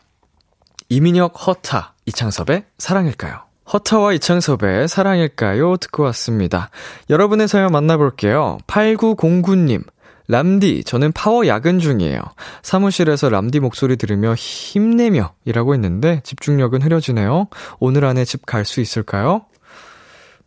이민혁 0.89 1.45
허타, 1.47 1.93
이창섭의 2.07 2.63
사랑일까요? 2.79 3.41
허타와 3.71 4.13
이창섭의 4.13 4.87
사랑일까요? 4.87 5.77
듣고 5.77 6.01
왔습니다. 6.03 6.71
여러분의 7.11 7.47
사연 7.47 7.71
만나볼게요. 7.71 8.57
8909님. 8.65 9.83
람디, 10.27 10.83
저는 10.83 11.11
파워 11.11 11.45
야근 11.47 11.79
중이에요. 11.79 12.21
사무실에서 12.61 13.29
람디 13.29 13.59
목소리 13.59 13.97
들으며 13.97 14.33
힘내며 14.35 15.33
일하고 15.45 15.73
있는데 15.75 16.21
집중력은 16.23 16.81
흐려지네요. 16.83 17.47
오늘 17.79 18.05
안에 18.05 18.25
집 18.25 18.45
갈 18.45 18.63
수 18.65 18.79
있을까요? 18.81 19.45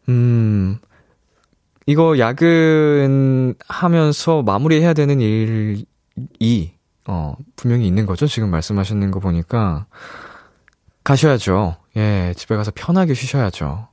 음, 0.08 0.78
이거 1.86 2.18
야근 2.18 3.54
하면서 3.68 4.42
마무리해야 4.42 4.94
되는 4.94 5.20
일이, 5.20 6.72
어, 7.06 7.34
분명히 7.56 7.86
있는 7.86 8.06
거죠? 8.06 8.26
지금 8.26 8.50
말씀하시는 8.50 9.10
거 9.10 9.20
보니까. 9.20 9.86
가셔야죠. 11.04 11.76
예, 11.96 12.32
집에 12.36 12.56
가서 12.56 12.70
편하게 12.74 13.14
쉬셔야죠. 13.14 13.88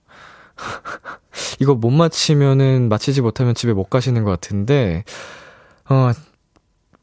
이거 1.59 1.73
못 1.73 1.89
마치면은, 1.89 2.89
마치지 2.89 3.21
못하면 3.21 3.55
집에 3.55 3.73
못 3.73 3.85
가시는 3.85 4.23
것 4.23 4.29
같은데, 4.31 5.03
어, 5.89 6.11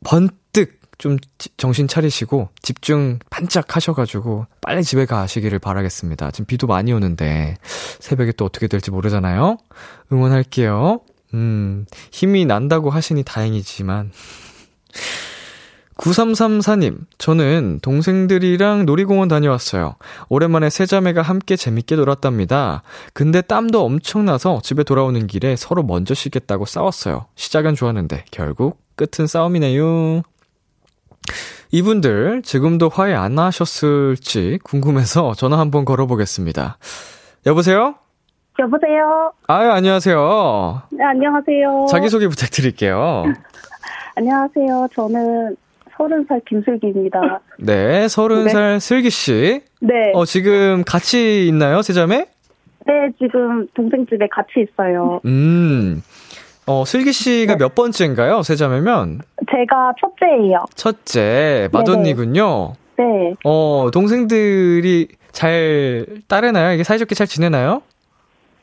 번뜩 0.05 0.46
좀 0.99 1.19
정신 1.57 1.89
차리시고 1.89 2.49
집중 2.63 3.19
반짝 3.31 3.77
하셔가지고 3.77 4.47
빨리 4.61 4.83
집에 4.83 5.05
가시기를 5.05 5.59
바라겠습니다. 5.59 6.31
지금 6.31 6.47
비도 6.47 6.67
많이 6.67 6.93
오는데 6.93 7.57
새벽에 8.01 8.33
또 8.33 8.45
어떻게 8.45 8.67
될지 8.67 8.91
모르잖아요. 8.91 9.59
응원할게요. 10.13 11.01
음, 11.35 11.87
힘이 12.11 12.47
난다고 12.47 12.91
하시니 12.91 13.25
다행이지만. 13.25 14.13
9334님, 15.97 16.99
저는 17.17 17.81
동생들이랑 17.81 18.85
놀이공원 18.85 19.29
다녀왔어요. 19.29 19.97
오랜만에 20.29 20.69
세 20.69 20.85
자매가 20.85 21.23
함께 21.23 21.57
재밌게 21.57 21.97
놀았답니다. 21.97 22.83
근데 23.15 23.41
땀도 23.41 23.83
엄청나서 23.83 24.61
집에 24.63 24.85
돌아오는 24.85 25.27
길에 25.27 25.57
서로 25.57 25.83
먼저 25.83 26.13
쉬겠다고 26.13 26.67
싸웠어요. 26.67 27.27
시작은 27.35 27.75
좋았는데, 27.75 28.27
결국 28.31 28.79
끝은 28.95 29.27
싸움이네요. 29.27 30.23
이분들 31.73 32.43
지금도 32.43 32.89
화해 32.89 33.15
안 33.15 33.39
하셨을지 33.39 34.59
궁금해서 34.65 35.35
전화 35.35 35.59
한번 35.59 35.85
걸어보겠습니다. 35.85 36.79
여보세요? 37.47 37.97
여보세요? 38.59 39.33
아유, 39.49 39.71
안녕하세요. 39.71 40.83
네, 40.91 41.05
안녕하세요. 41.05 41.87
자기소개 41.91 42.27
부탁드릴게요. 42.29 43.25
안녕하세요. 44.17 44.89
저는 44.95 45.57
서른 45.97 46.25
살 46.29 46.41
김슬기입니다. 46.49 47.41
네, 47.61 48.09
서른 48.09 48.49
살 48.49 48.73
네. 48.75 48.79
슬기씨. 48.79 49.63
네. 49.81 49.95
어, 50.15 50.25
지금 50.25 50.85
같이 50.85 51.47
있나요, 51.49 51.83
세 51.83 51.93
자매? 51.93 52.27
네, 52.87 52.93
지금 53.19 53.67
동생 53.75 54.07
집에 54.07 54.27
같이 54.31 54.61
있어요. 54.61 55.21
음. 55.27 56.03
어, 56.67 56.85
슬기 56.85 57.13
씨가 57.13 57.55
네. 57.55 57.59
몇 57.59 57.75
번째인가요? 57.75 58.43
세 58.43 58.57
자매면? 58.57 59.21
제가 59.51 59.93
첫째예요. 60.01 60.65
첫째, 60.75 61.69
맏언니군요. 61.73 62.75
네. 62.99 63.05
어, 63.45 63.89
동생들이 63.93 65.09
잘 65.31 66.07
따르나요? 66.29 66.73
이게 66.75 66.83
사이좋게 66.83 67.15
잘 67.15 67.27
지내나요? 67.27 67.83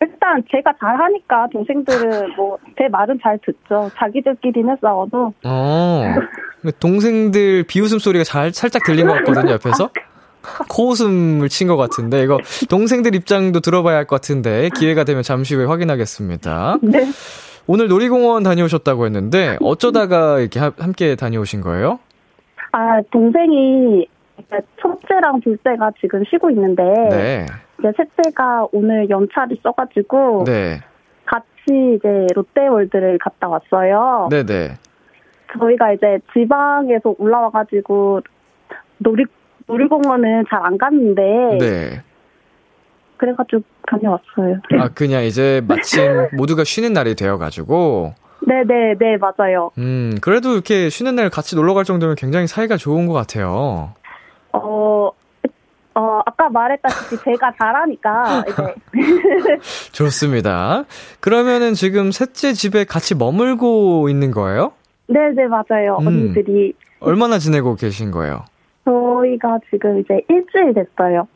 일단 0.01 0.43
제가 0.51 0.73
잘 0.81 0.99
하니까 0.99 1.47
동생들은 1.53 2.35
뭐 2.35 2.57
제 2.77 2.89
말은 2.89 3.19
잘 3.23 3.39
듣죠. 3.45 3.89
자기들끼리는 3.97 4.75
싸워도. 4.81 5.33
어. 5.45 6.03
동생들 6.79 7.63
비웃음 7.67 7.99
소리가 7.99 8.23
잘 8.25 8.51
살짝 8.51 8.83
들린 8.83 9.05
것 9.07 9.13
같거든요, 9.13 9.51
옆에서. 9.53 9.89
코웃음을 10.69 11.47
친 11.47 11.67
것 11.69 11.77
같은데 11.77 12.21
이거 12.23 12.37
동생들 12.69 13.15
입장도 13.15 13.61
들어봐야 13.61 13.95
할 13.97 14.05
것 14.07 14.15
같은데 14.19 14.69
기회가 14.75 15.05
되면 15.05 15.23
잠시 15.23 15.55
후에 15.55 15.65
확인하겠습니다. 15.65 16.77
네. 16.81 17.05
오늘 17.67 17.87
놀이공원 17.87 18.43
다녀오셨다고 18.43 19.05
했는데 19.05 19.57
어쩌다가 19.61 20.39
이렇게 20.39 20.59
하, 20.59 20.71
함께 20.77 21.15
다녀오신 21.15 21.61
거예요? 21.61 21.99
아 22.71 23.01
동생이 23.11 24.07
첫째랑 24.81 25.41
둘째가 25.41 25.91
지금 26.01 26.23
쉬고 26.29 26.49
있는데 26.51 26.83
네. 27.09 27.45
이제 27.79 27.91
셋째가 27.95 28.67
오늘 28.71 29.09
연차를 29.09 29.57
써가지고 29.63 30.43
네. 30.45 30.79
같이 31.25 31.95
이제 31.95 32.27
롯데월드를 32.35 33.17
갔다 33.19 33.47
왔어요. 33.47 34.27
네네. 34.29 34.75
저희가 35.59 35.93
이제 35.93 36.19
지방에서 36.33 37.15
올라와가지고 37.17 38.21
놀이 38.97 39.23
놀이공원은 39.67 40.45
잘 40.49 40.61
안 40.65 40.77
갔는데. 40.77 41.57
네. 41.59 42.01
그래가지고 43.23 43.61
다녀왔어요. 43.87 44.59
아 44.79 44.89
그냥 44.93 45.23
이제 45.23 45.61
마침 45.65 46.01
모두가 46.35 46.65
쉬는 46.65 46.91
날이 46.91 47.15
되어가지고. 47.15 48.13
네네네 48.45 48.95
네, 48.99 49.17
맞아요. 49.17 49.71
음 49.77 50.17
그래도 50.21 50.51
이렇게 50.53 50.89
쉬는 50.89 51.15
날 51.15 51.29
같이 51.29 51.55
놀러 51.55 51.73
갈 51.73 51.85
정도면 51.85 52.15
굉장히 52.17 52.47
사이가 52.47 52.75
좋은 52.75 53.07
것 53.07 53.13
같아요. 53.13 53.93
어. 54.51 55.09
어, 55.95 56.21
아까 56.25 56.49
말했다시피 56.49 57.17
제가 57.23 57.53
잘하니까, 57.55 58.43
이제. 58.49 58.75
좋습니다. 59.93 60.85
그러면은 61.19 61.75
지금 61.75 62.11
셋째 62.11 62.53
집에 62.53 62.83
같이 62.83 63.13
머물고 63.13 64.09
있는 64.09 64.31
거예요? 64.31 64.71
네네, 65.05 65.45
맞아요. 65.49 65.99
음, 66.01 66.07
언니들이. 66.07 66.73
얼마나 66.99 67.37
지내고 67.37 67.75
계신 67.75 68.09
거예요? 68.09 68.43
저희가 68.85 69.59
지금 69.69 69.99
이제 69.99 70.19
일주일 70.29 70.73
됐어요. 70.73 71.27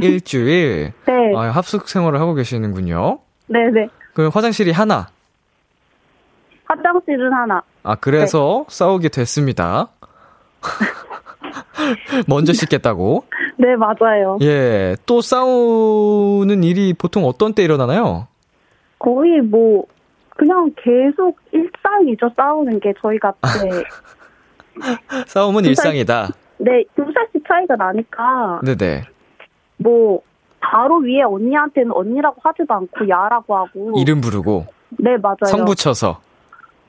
일주일? 0.00 0.92
네. 1.06 1.32
아, 1.36 1.50
합숙 1.50 1.88
생활을 1.88 2.20
하고 2.20 2.34
계시는군요. 2.34 3.18
네네. 3.46 3.88
그럼 4.14 4.30
화장실이 4.32 4.70
하나? 4.72 5.08
화장실은 6.64 7.32
하나. 7.32 7.62
아, 7.82 7.94
그래서 7.94 8.64
네. 8.68 8.74
싸우게 8.76 9.08
됐습니다. 9.10 9.88
먼저 12.28 12.52
씻겠다고? 12.52 13.24
네, 13.58 13.76
맞아요. 13.76 14.38
예. 14.42 14.96
또 15.06 15.20
싸우는 15.20 16.64
일이 16.64 16.94
보통 16.94 17.24
어떤 17.24 17.54
때 17.54 17.62
일어나나요? 17.62 18.26
거의 18.98 19.40
뭐, 19.40 19.84
그냥 20.30 20.72
계속 20.76 21.38
일상이죠, 21.52 22.30
싸우는 22.36 22.80
게 22.80 22.92
저희가. 23.00 23.34
네. 23.62 23.84
싸움은 25.26 25.64
일상이다. 25.66 26.28
네, 26.58 26.84
두 26.96 27.04
살씩 27.12 27.46
차이가 27.46 27.76
나니까. 27.76 28.60
네네. 28.64 29.04
뭐, 29.76 30.20
바로 30.60 30.98
위에 30.98 31.22
언니한테는 31.22 31.92
언니라고 31.92 32.36
하지도 32.42 32.72
않고 32.74 33.08
야라고 33.08 33.56
하고. 33.56 33.92
이름 33.98 34.20
부르고. 34.20 34.66
네, 34.98 35.16
맞아요. 35.18 35.46
성 35.46 35.64
붙여서. 35.64 36.20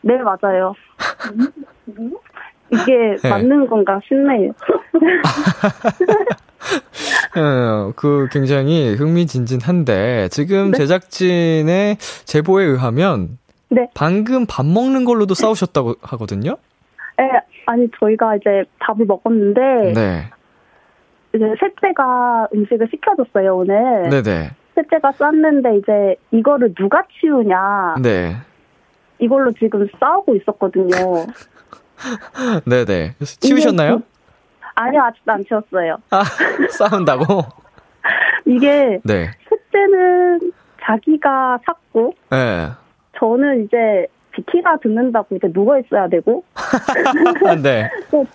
네, 0.01 0.17
맞아요. 0.17 0.73
이게 2.71 3.17
네. 3.21 3.29
맞는 3.29 3.67
건가 3.67 3.99
싶네요. 4.07 4.51
어, 7.37 7.91
그 7.95 8.27
굉장히 8.31 8.95
흥미진진한데 8.95 10.29
지금 10.29 10.71
네? 10.71 10.77
제작진의 10.77 11.97
제보에 12.25 12.63
의하면 12.65 13.37
네. 13.69 13.89
방금 13.93 14.45
밥 14.47 14.65
먹는 14.65 15.05
걸로도 15.05 15.33
싸우셨다고 15.33 15.95
하거든요. 16.01 16.55
네, 17.17 17.29
아니 17.65 17.87
저희가 17.99 18.35
이제 18.37 18.63
밥을 18.79 19.05
먹었는데 19.05 19.93
네. 19.93 20.29
이제 21.35 21.53
셋째가 21.59 22.47
음식을 22.53 22.87
시켜줬어요 22.91 23.57
오늘. 23.57 24.09
네네. 24.09 24.51
셋째가 24.75 25.11
쌌는데 25.13 25.77
이제 25.77 26.15
이거를 26.31 26.73
누가 26.75 27.03
치우냐. 27.19 27.95
네. 28.01 28.35
이걸로 29.19 29.51
지금 29.51 29.87
싸우고 29.99 30.35
있었거든요. 30.35 30.87
네네. 32.65 33.15
치우셨나요? 33.23 34.01
아니요, 34.75 35.03
아직도 35.03 35.31
안 35.31 35.43
치웠어요. 35.45 35.97
아, 36.09 36.23
싸운다고? 36.69 37.43
이게, 38.45 38.99
네. 39.03 39.31
셋째는 39.49 40.51
자기가 40.83 41.59
샀고, 41.65 42.13
네. 42.29 42.67
저는 43.17 43.63
이제 43.63 44.07
비키가 44.35 44.77
듣는다고 44.77 45.35
이제 45.35 45.51
누워 45.51 45.79
있어야 45.79 46.07
되고. 46.07 46.43
네. 47.63 47.89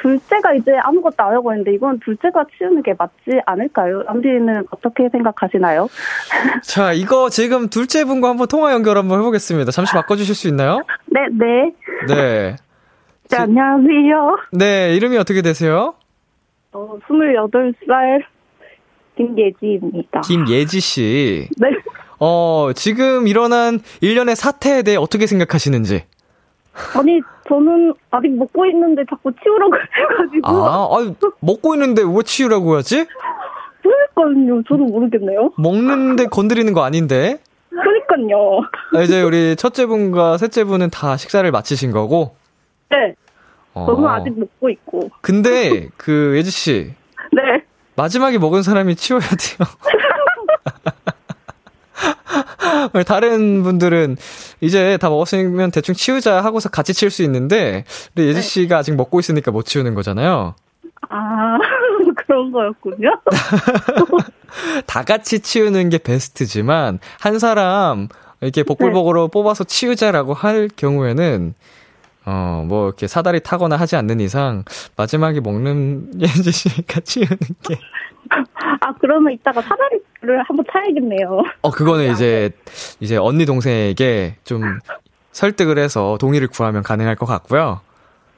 둘째가 0.00 0.54
이제 0.54 0.72
아무것도 0.80 1.16
안 1.18 1.34
하고 1.34 1.52
있는데 1.52 1.74
이건 1.74 1.98
둘째가 1.98 2.44
치우는 2.56 2.82
게 2.82 2.94
맞지 2.96 3.40
않을까요? 3.44 4.04
남디는 4.04 4.66
어떻게 4.70 5.08
생각하시나요? 5.08 5.88
자, 6.62 6.92
이거 6.92 7.28
지금 7.30 7.68
둘째 7.68 8.04
분과 8.04 8.28
한번 8.28 8.46
통화 8.46 8.72
연결 8.72 8.96
한번 8.96 9.18
해보겠습니다. 9.18 9.72
잠시 9.72 9.92
바꿔주실 9.94 10.34
수 10.36 10.48
있나요? 10.48 10.82
네, 11.06 11.20
네. 11.32 11.72
네. 12.06 12.56
네, 13.30 13.36
안녕하세요. 13.36 14.38
네, 14.52 14.94
이름이 14.94 15.18
어떻게 15.18 15.42
되세요? 15.42 15.94
어, 16.72 16.98
28살 17.08 18.22
김예지입니다. 19.16 20.20
김예지 20.20 20.80
씨. 20.80 21.48
네. 21.58 21.70
어, 22.20 22.70
지금 22.74 23.26
일어난 23.28 23.80
일련의 24.00 24.36
사태에 24.36 24.82
대해 24.82 24.96
어떻게 24.96 25.26
생각하시는지? 25.26 26.04
아니, 26.96 27.20
저는 27.48 27.94
아직 28.10 28.28
먹고 28.36 28.66
있는데 28.66 29.02
자꾸 29.08 29.32
치우라고 29.42 29.72
해가지고. 29.98 30.48
아, 30.48 30.96
아니, 30.98 31.14
먹고 31.40 31.74
있는데 31.74 32.02
왜 32.02 32.22
치우라고 32.24 32.76
하지? 32.76 33.06
그러니까요. 34.14 34.62
저도 34.68 34.84
모르겠네요. 34.84 35.52
먹는데 35.56 36.26
건드리는 36.26 36.72
거 36.72 36.82
아닌데? 36.84 37.38
그러니까요. 37.70 38.60
아, 38.94 39.00
이제 39.02 39.22
우리 39.22 39.56
첫째 39.56 39.86
분과 39.86 40.38
셋째 40.38 40.64
분은 40.64 40.90
다 40.90 41.16
식사를 41.16 41.48
마치신 41.50 41.90
거고? 41.92 42.34
네. 42.90 43.14
어. 43.74 43.86
저는 43.86 44.08
아직 44.08 44.38
먹고 44.38 44.68
있고. 44.70 45.10
근데 45.20 45.88
그 45.96 46.34
예지 46.36 46.50
씨. 46.50 46.92
네. 47.32 47.64
마지막에 47.96 48.38
먹은 48.38 48.62
사람이 48.62 48.94
치워야 48.96 49.20
돼요. 49.22 49.68
다른 53.06 53.62
분들은 53.62 54.16
이제 54.60 54.96
다 54.98 55.08
먹었으면 55.08 55.70
대충 55.70 55.94
치우자 55.94 56.42
하고서 56.42 56.68
같이 56.68 56.92
치울 56.92 57.10
수 57.10 57.22
있는데, 57.22 57.84
근데 58.14 58.28
예지 58.28 58.40
네. 58.40 58.42
씨가 58.42 58.78
아직 58.78 58.94
먹고 58.96 59.20
있으니까 59.20 59.50
못 59.50 59.64
치우는 59.64 59.94
거잖아요. 59.94 60.54
아, 61.08 61.58
그런 62.16 62.50
거였군요. 62.52 63.10
다 64.86 65.04
같이 65.04 65.40
치우는 65.40 65.88
게 65.88 65.98
베스트지만, 65.98 66.98
한 67.20 67.38
사람 67.38 68.08
이렇게 68.40 68.62
복불복으로 68.62 69.26
네. 69.26 69.30
뽑아서 69.32 69.64
치우자라고 69.64 70.34
할 70.34 70.68
경우에는, 70.74 71.54
어, 72.26 72.64
뭐, 72.66 72.88
이렇게 72.88 73.06
사다리 73.06 73.40
타거나 73.40 73.76
하지 73.76 73.96
않는 73.96 74.20
이상, 74.20 74.64
마지막에 74.96 75.40
먹는 75.40 76.20
예지 76.20 76.50
씨가 76.52 77.00
치우는 77.00 77.38
게. 77.62 77.78
아, 78.80 78.92
그러면 79.00 79.32
이따가 79.32 79.62
사다리를 79.62 80.42
한번 80.46 80.64
타야겠네요. 80.70 81.42
어, 81.62 81.70
그거는 81.70 82.12
이제, 82.12 82.50
이제 83.00 83.16
언니 83.16 83.46
동생에게 83.46 84.36
좀 84.44 84.62
설득을 85.32 85.78
해서 85.78 86.18
동의를 86.20 86.48
구하면 86.48 86.82
가능할 86.82 87.16
것 87.16 87.26
같고요. 87.26 87.80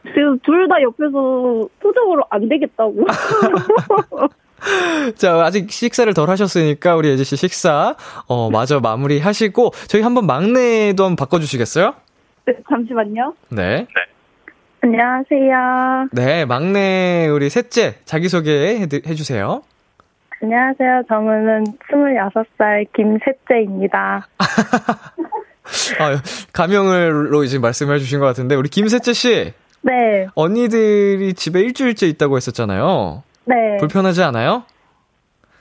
지금 0.04 0.38
둘 0.40 0.66
다 0.68 0.80
옆에서 0.82 1.68
표정으로 1.82 2.24
안 2.30 2.48
되겠다고. 2.48 3.06
자, 5.16 5.42
아직 5.44 5.70
식사를 5.70 6.12
덜 6.14 6.28
하셨으니까 6.28 6.94
우리 6.96 7.08
예지 7.08 7.24
씨 7.24 7.36
식사, 7.36 7.96
어, 8.26 8.50
마저 8.50 8.80
마무리 8.80 9.18
하시고, 9.18 9.70
저희 9.88 10.02
한번 10.02 10.26
막내도 10.26 11.04
한번 11.04 11.16
바꿔 11.16 11.38
주시겠어요? 11.38 11.94
네, 12.46 12.54
잠시만요. 12.68 13.34
네. 13.50 13.86
네. 13.86 13.88
안녕하세요. 14.82 16.08
네, 16.12 16.44
막내 16.46 17.28
우리 17.28 17.50
셋째 17.50 17.96
자기소개 18.06 18.80
해주세요. 19.06 19.62
안녕하세요. 20.42 21.02
저는 21.06 21.64
26살 21.90 22.86
김셋째입니다. 22.96 24.26
아, 24.38 26.22
가명으로 26.54 27.44
이제 27.44 27.58
말씀해 27.58 27.98
주신 27.98 28.20
것 28.20 28.26
같은데, 28.26 28.54
우리 28.54 28.70
김셋째 28.70 29.12
씨. 29.12 29.52
네. 29.82 30.26
언니들이 30.34 31.34
집에 31.34 31.60
일주일째 31.60 32.06
있다고 32.06 32.36
했었잖아요. 32.36 33.22
네. 33.44 33.76
불편하지 33.78 34.22
않아요? 34.22 34.64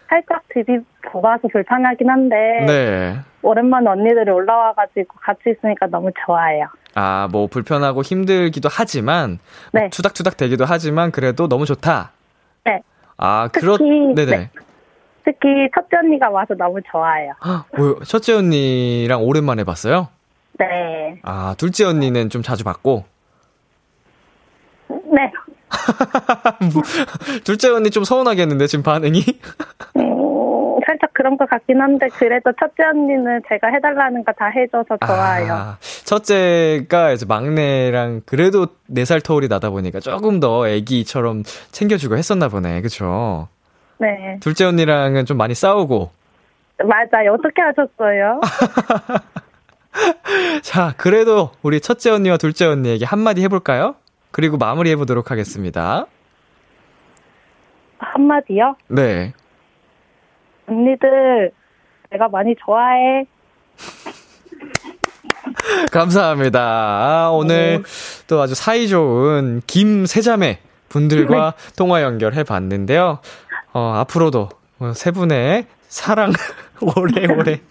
살짝 0.07 0.43
집이 0.53 0.79
좁아서 1.11 1.49
불편하긴 1.51 2.09
한데. 2.09 2.35
네. 2.65 3.19
오랜만에 3.41 3.89
언니들이 3.89 4.31
올라와가지고 4.31 5.19
같이 5.21 5.41
있으니까 5.57 5.87
너무 5.87 6.09
좋아요. 6.25 6.67
아, 6.95 7.27
뭐 7.31 7.47
불편하고 7.47 8.01
힘들기도 8.01 8.69
하지만. 8.71 9.39
네. 9.73 9.81
뭐 9.81 9.89
투닥투닥 9.89 10.37
되기도 10.37 10.63
하지만 10.65 11.11
그래도 11.11 11.49
너무 11.49 11.65
좋다. 11.65 12.11
네. 12.63 12.81
아, 13.17 13.49
그렇, 13.51 13.77
네네. 13.77 14.25
네. 14.25 14.49
특히 15.29 15.69
첫째 15.75 15.97
언니가 15.97 16.29
와서 16.29 16.55
너무 16.57 16.79
좋아요. 16.91 17.33
뭐, 17.77 17.99
첫째 18.03 18.33
언니랑 18.33 19.21
오랜만에 19.21 19.63
봤어요? 19.63 20.07
네. 20.57 21.19
아, 21.21 21.53
둘째 21.57 21.85
언니는 21.85 22.29
좀 22.31 22.41
자주 22.41 22.63
봤고? 22.63 23.05
네. 24.89 25.31
둘째 27.43 27.69
언니 27.69 27.91
좀 27.91 28.03
서운하겠는데, 28.03 28.65
지금 28.65 28.81
반응이? 28.83 29.19
음, 29.97 30.79
살짝 30.87 31.11
그런 31.13 31.37
것 31.37 31.47
같긴 31.47 31.79
한데, 31.79 32.07
그래도 32.17 32.51
첫째 32.59 32.83
언니는 32.91 33.41
제가 33.47 33.67
해달라는 33.67 34.23
거 34.25 34.31
다 34.33 34.47
해줘서 34.47 34.97
좋아요. 35.05 35.53
아, 35.53 35.77
첫째가 36.05 37.11
이제 37.11 37.25
막내랑 37.27 38.21
그래도 38.25 38.65
4살 38.89 39.23
터울이 39.23 39.47
나다 39.47 39.69
보니까 39.69 39.99
조금 39.99 40.39
더 40.39 40.67
애기처럼 40.67 41.43
챙겨주고 41.71 42.17
했었나 42.17 42.47
보네. 42.49 42.81
그쵸? 42.81 43.47
네. 43.99 44.37
둘째 44.39 44.65
언니랑은 44.65 45.25
좀 45.25 45.37
많이 45.37 45.53
싸우고. 45.53 46.11
맞아요. 46.83 47.33
어떻게 47.33 47.61
하셨어요? 47.61 48.39
자, 50.63 50.93
그래도 50.97 51.51
우리 51.61 51.81
첫째 51.81 52.11
언니와 52.11 52.37
둘째 52.37 52.65
언니에게 52.65 53.05
한마디 53.05 53.41
해볼까요? 53.43 53.95
그리고 54.31 54.57
마무리 54.57 54.91
해 54.91 54.95
보도록 54.95 55.31
하겠습니다. 55.31 56.05
한마디요? 57.97 58.75
네. 58.87 59.33
언니들, 60.67 61.51
내가 62.11 62.29
많이 62.29 62.55
좋아해. 62.63 63.25
감사합니다. 65.91 66.59
아, 66.61 67.29
오늘 67.33 67.83
네. 67.83 68.23
또 68.27 68.41
아주 68.41 68.55
사이 68.55 68.87
좋은 68.87 69.61
김세자매 69.67 70.59
분들과 70.87 71.55
네. 71.57 71.67
통화 71.77 72.01
연결해 72.01 72.43
봤는데요. 72.43 73.19
어, 73.73 73.93
앞으로도 73.97 74.49
세 74.93 75.11
분의 75.11 75.65
사랑 75.87 76.31
오래오래 76.81 77.61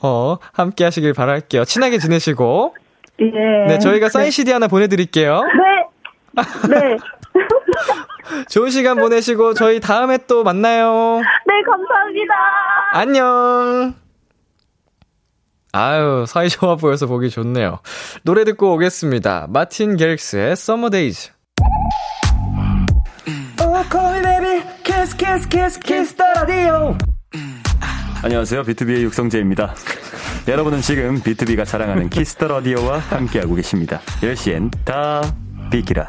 어, 0.00 0.36
함께 0.52 0.84
하시길 0.84 1.12
바랄게요. 1.14 1.64
친하게 1.64 1.98
지내시고. 1.98 2.74
예. 3.20 3.66
네, 3.66 3.78
저희가 3.78 4.08
사인 4.08 4.30
CD 4.30 4.52
하나 4.52 4.68
보내드릴게요. 4.68 5.42
네. 5.42 6.42
네. 6.68 6.96
좋은 8.48 8.70
시간 8.70 8.96
보내시고 8.98 9.54
저희 9.54 9.80
다음에 9.80 10.18
또 10.26 10.44
만나요. 10.44 11.20
네, 11.46 11.62
감사합니다. 11.66 12.34
안녕. 12.92 13.94
아유, 15.72 16.24
사이 16.26 16.48
좋아 16.48 16.76
보여서 16.76 17.06
보기 17.06 17.30
좋네요. 17.30 17.80
노래 18.22 18.44
듣고 18.44 18.74
오겠습니다. 18.74 19.46
마틴 19.48 19.96
게릭스의 19.96 20.56
Summer 25.18 26.46
Days. 26.46 26.98
안녕하세요. 28.22 28.62
BTOB의 28.62 29.02
육성재입니다. 29.04 29.74
여러분은 30.46 30.80
지금 30.80 31.20
BTOB가 31.20 31.64
자랑하는 31.64 32.08
Kiss 32.08 32.31
the 32.31 32.48
Radio와 32.48 32.98
함께하고 32.98 33.54
계십니다. 33.54 34.00
10시엔 34.20 34.70
다 34.84 35.20
비키라. 35.70 36.08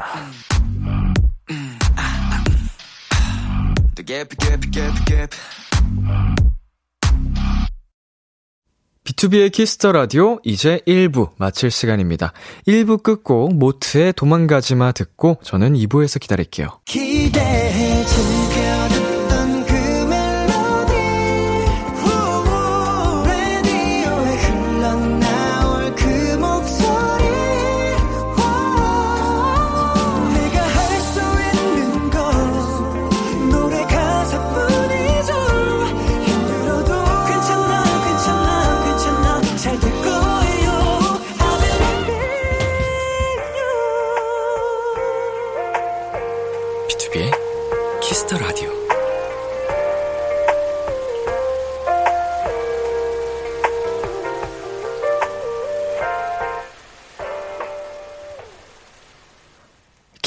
B2B의 9.04 9.52
키스터 9.52 9.92
라디오 9.92 10.38
이제 10.44 10.80
1부 10.86 11.30
마칠 11.36 11.70
시간입니다. 11.70 12.32
1부 12.66 13.02
끝곡 13.02 13.54
모트의 13.54 14.12
도망가지마 14.14 14.92
듣고 14.92 15.38
저는 15.42 15.74
2부에서 15.74 16.20
기다릴게요. 16.20 16.80
기대해 16.84 18.04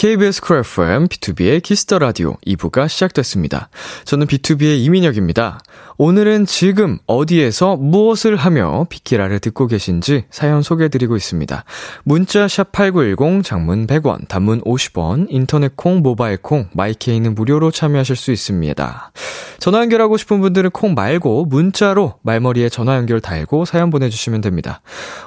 KBS 0.03 0.41
쿨 0.41 0.57
FM, 0.57 1.07
B2B의 1.07 1.63
키스터 1.63 1.97
라디오 1.97 2.35
2부가 2.45 2.89
시작됐습니다. 2.89 3.69
저는 4.03 4.27
BTOB의 4.27 4.79
이민혁입니다. 4.79 5.61
오늘은 5.97 6.45
지금 6.45 6.97
어디에서 7.07 7.77
무엇을 7.77 8.35
하며 8.35 8.85
비키라를 8.89 9.39
듣고 9.39 9.67
계신지 9.67 10.25
사연 10.29 10.61
소개해드리고 10.61 11.15
있습니다. 11.15 11.63
문자 12.03 12.47
샵8910, 12.47 13.45
장문 13.45 13.87
100원, 13.87 14.27
단문 14.27 14.59
50원, 14.63 15.27
인터넷 15.29 15.77
콩, 15.77 16.01
모바일 16.01 16.35
콩, 16.35 16.67
my 16.73 16.90
K는 16.90 17.33
무료로 17.33 17.71
참여하실 17.71 18.17
수 18.17 18.33
있습니다. 18.33 19.11
전화 19.59 19.79
연결하고 19.79 20.17
싶은 20.17 20.41
분들은 20.41 20.71
콩 20.71 20.95
말고 20.95 21.45
문자로 21.45 22.15
말머리에 22.23 22.67
전화 22.67 22.97
연결 22.97 23.21
달고 23.21 23.63
사연 23.63 23.89
보내주시면 23.89 24.41
됩니다. 24.41 24.81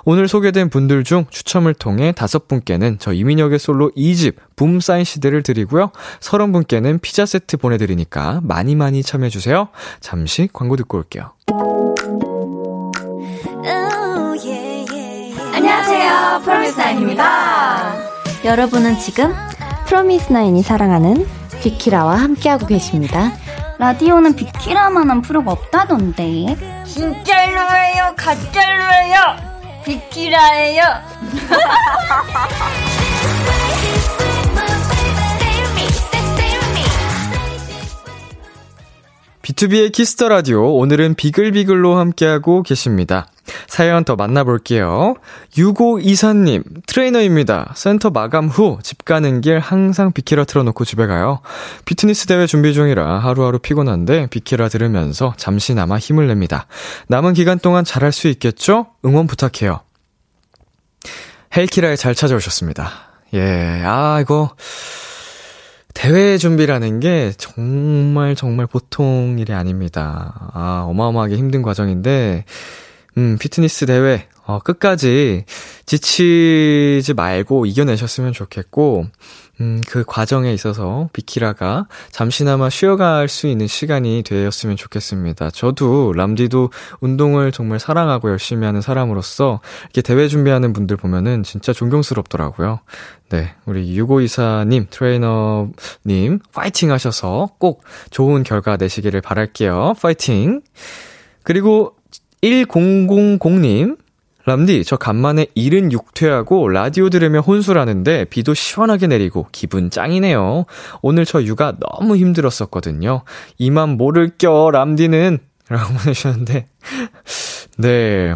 오늘 0.04 0.28
소개된 0.28 0.68
분들 0.68 1.04
중 1.04 1.24
추첨을 1.30 1.72
통해 1.72 2.12
다섯 2.12 2.46
분께는 2.46 2.98
저 2.98 3.14
이민혁의 3.14 3.58
솔로 3.58 3.90
2집 3.96 4.34
붐 4.56 4.80
사인 4.80 5.04
시대를 5.04 5.42
드리고요. 5.42 5.92
30분께는 6.20 7.00
피자 7.00 7.26
세트 7.26 7.58
보내드리니까 7.58 8.40
많이 8.42 8.74
많이 8.74 9.02
참여해주세요. 9.02 9.68
잠시 10.00 10.48
광고 10.52 10.76
듣고 10.76 10.98
올게요. 10.98 11.32
안녕하세요. 15.52 16.40
프로미스나인입니다. 16.44 17.94
여러분은 18.44 18.98
지금 18.98 19.34
프로미스나인이 19.86 20.62
사랑하는 20.62 21.26
비키라와 21.62 22.16
함께하고 22.16 22.66
계십니다. 22.66 23.32
라디오는 23.78 24.34
비키라만한 24.36 25.22
프로가 25.22 25.52
없다던데. 25.52 26.82
진짜로예요? 26.86 28.14
가짜로예요? 28.16 29.20
비키라예요? 29.84 30.82
B2B의 39.46 39.92
키스터 39.92 40.28
라디오 40.28 40.76
오늘은 40.76 41.14
비글비글로 41.14 41.96
함께하고 41.96 42.64
계십니다. 42.64 43.28
사연 43.68 44.04
더 44.04 44.16
만나볼게요. 44.16 45.14
6524님, 45.52 46.84
트레이너입니다. 46.84 47.72
센터 47.76 48.10
마감 48.10 48.48
후 48.48 48.80
집 48.82 49.04
가는 49.04 49.40
길 49.40 49.60
항상 49.60 50.10
비키라 50.10 50.42
틀어놓고 50.46 50.84
집에 50.84 51.06
가요. 51.06 51.42
피트니스 51.84 52.26
대회 52.26 52.48
준비 52.48 52.74
중이라 52.74 53.20
하루하루 53.20 53.60
피곤한데 53.60 54.26
비키라 54.30 54.68
들으면서 54.68 55.32
잠시나마 55.36 55.96
힘을 55.96 56.26
냅니다. 56.26 56.66
남은 57.06 57.34
기간 57.34 57.60
동안 57.60 57.84
잘할 57.84 58.10
수 58.10 58.26
있겠죠? 58.26 58.88
응원 59.04 59.28
부탁해요. 59.28 59.78
헬키라에 61.56 61.94
잘 61.94 62.16
찾아오셨습니다. 62.16 62.90
예, 63.34 63.80
아, 63.84 64.18
이거. 64.20 64.56
대회 65.96 66.36
준비라는 66.36 67.00
게 67.00 67.32
정말 67.38 68.34
정말 68.34 68.66
보통 68.66 69.38
일이 69.38 69.54
아닙니다. 69.54 70.50
아, 70.52 70.84
어마어마하게 70.86 71.36
힘든 71.36 71.62
과정인데, 71.62 72.44
음, 73.16 73.38
피트니스 73.40 73.86
대회, 73.86 74.28
어, 74.44 74.58
끝까지 74.58 75.46
지치지 75.86 77.14
말고 77.14 77.64
이겨내셨으면 77.64 78.34
좋겠고, 78.34 79.06
음, 79.60 79.80
그 79.88 80.04
과정에 80.06 80.52
있어서 80.52 81.08
비키라가 81.12 81.86
잠시나마 82.10 82.68
쉬어갈 82.68 83.28
수 83.28 83.46
있는 83.46 83.66
시간이 83.66 84.22
되었으면 84.22 84.76
좋겠습니다. 84.76 85.50
저도 85.50 86.12
람디도 86.12 86.70
운동을 87.00 87.52
정말 87.52 87.78
사랑하고 87.78 88.30
열심히 88.30 88.66
하는 88.66 88.80
사람으로서 88.80 89.60
이렇게 89.84 90.02
대회 90.02 90.28
준비하는 90.28 90.72
분들 90.72 90.96
보면은 90.96 91.42
진짜 91.42 91.72
존경스럽더라고요. 91.72 92.80
네, 93.30 93.54
우리 93.64 93.96
6524님, 93.98 94.86
트레이너님, 94.90 96.40
파이팅 96.52 96.92
하셔서 96.92 97.50
꼭 97.58 97.82
좋은 98.10 98.42
결과 98.42 98.76
내시기를 98.76 99.20
바랄게요. 99.20 99.94
파이팅! 100.00 100.60
그리고 101.42 101.96
1000님, 102.42 103.98
람디, 104.46 104.84
저 104.84 104.96
간만에 104.96 105.46
일은 105.56 105.90
육퇴하고 105.90 106.68
라디오 106.68 107.10
들으며 107.10 107.40
혼술하는데 107.40 108.26
비도 108.26 108.54
시원하게 108.54 109.08
내리고 109.08 109.48
기분 109.50 109.90
짱이네요. 109.90 110.66
오늘 111.02 111.24
저 111.24 111.42
육아 111.42 111.74
너무 111.80 112.16
힘들었었거든요. 112.16 113.22
이만 113.58 113.96
모를 113.96 114.30
껴, 114.38 114.70
람디는. 114.70 115.40
라고 115.68 115.92
보내주셨는데. 115.98 116.68
네. 117.78 118.34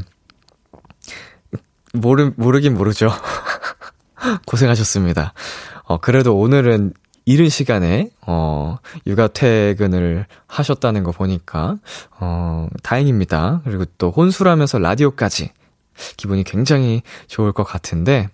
모르, 1.92 2.32
모르긴 2.36 2.74
모르죠. 2.74 3.12
고생하셨습니다. 4.46 5.32
어, 5.84 5.98
그래도 5.98 6.36
오늘은 6.36 6.92
이른 7.24 7.48
시간에, 7.48 8.10
어, 8.26 8.78
육아 9.06 9.28
퇴근을 9.28 10.26
하셨다는 10.48 11.04
거 11.04 11.12
보니까, 11.12 11.76
어, 12.18 12.66
다행입니다. 12.82 13.60
그리고 13.62 13.84
또 13.96 14.10
혼술하면서 14.10 14.80
라디오까지 14.80 15.52
기분이 16.16 16.44
굉장히 16.44 17.02
좋을 17.28 17.52
것 17.52 17.64
같은데, 17.64 18.28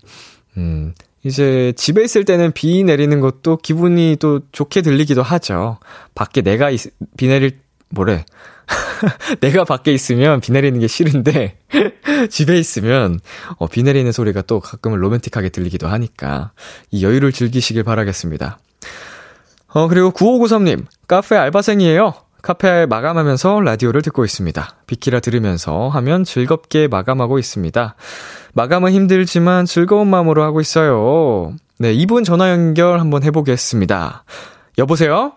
음, 0.57 0.95
이제 1.23 1.73
집에 1.77 2.05
있을 2.05 2.25
때는 2.25 2.53
비 2.53 2.85
내리는 2.85 3.21
것도 3.21 3.57
기분이 3.57 4.17
또 4.21 4.41
좋게 4.53 4.83
들리기도 4.83 5.23
하죠. 5.23 5.79
밖에 6.15 6.43
내가 6.43 6.71
있, 6.71 6.83
비 7.17 7.27
내릴 7.27 7.59
뭐래. 7.89 8.25
내가 9.41 9.65
밖에 9.65 9.93
있으면 9.93 10.41
비 10.41 10.53
내리는 10.53 10.79
게 10.81 10.87
싫은데, 10.87 11.59
집에 12.31 12.59
있으면, 12.59 13.21
어, 13.59 13.67
비 13.67 13.83
내리는 13.83 14.11
소리가 14.11 14.43
또 14.43 14.61
가끔은 14.61 14.99
로맨틱하게 14.99 15.51
들리기도 15.51 15.89
하니까, 15.89 16.53
이 16.91 17.05
여유를 17.05 17.33
즐기시길 17.33 17.85
바라겠습니다. 17.85 18.59
어, 19.69 19.89
그리고 19.89 20.11
9593님, 20.11 20.87
카페 21.07 21.37
알바생이에요. 21.37 22.15
카페 22.47 22.87
마감하면서 22.87 23.63
라디오를 23.63 24.03
듣고 24.03 24.25
있습니다. 24.25 24.69
비키라 24.87 25.19
들으면서 25.19 25.89
하면 25.89 26.23
즐겁게 26.23 26.87
마감하고 26.87 27.41
있습니다. 27.41 27.97
마감은 28.55 28.93
힘들지만 28.93 29.65
즐거운 29.65 30.07
마음으로 30.07 30.45
하고 30.45 30.61
있어요. 30.61 31.55
네, 31.81 31.93
이분 31.93 32.23
전화 32.23 32.53
연결 32.53 33.01
한번 33.01 33.25
해보겠습니다. 33.25 34.23
여보세요? 34.79 35.33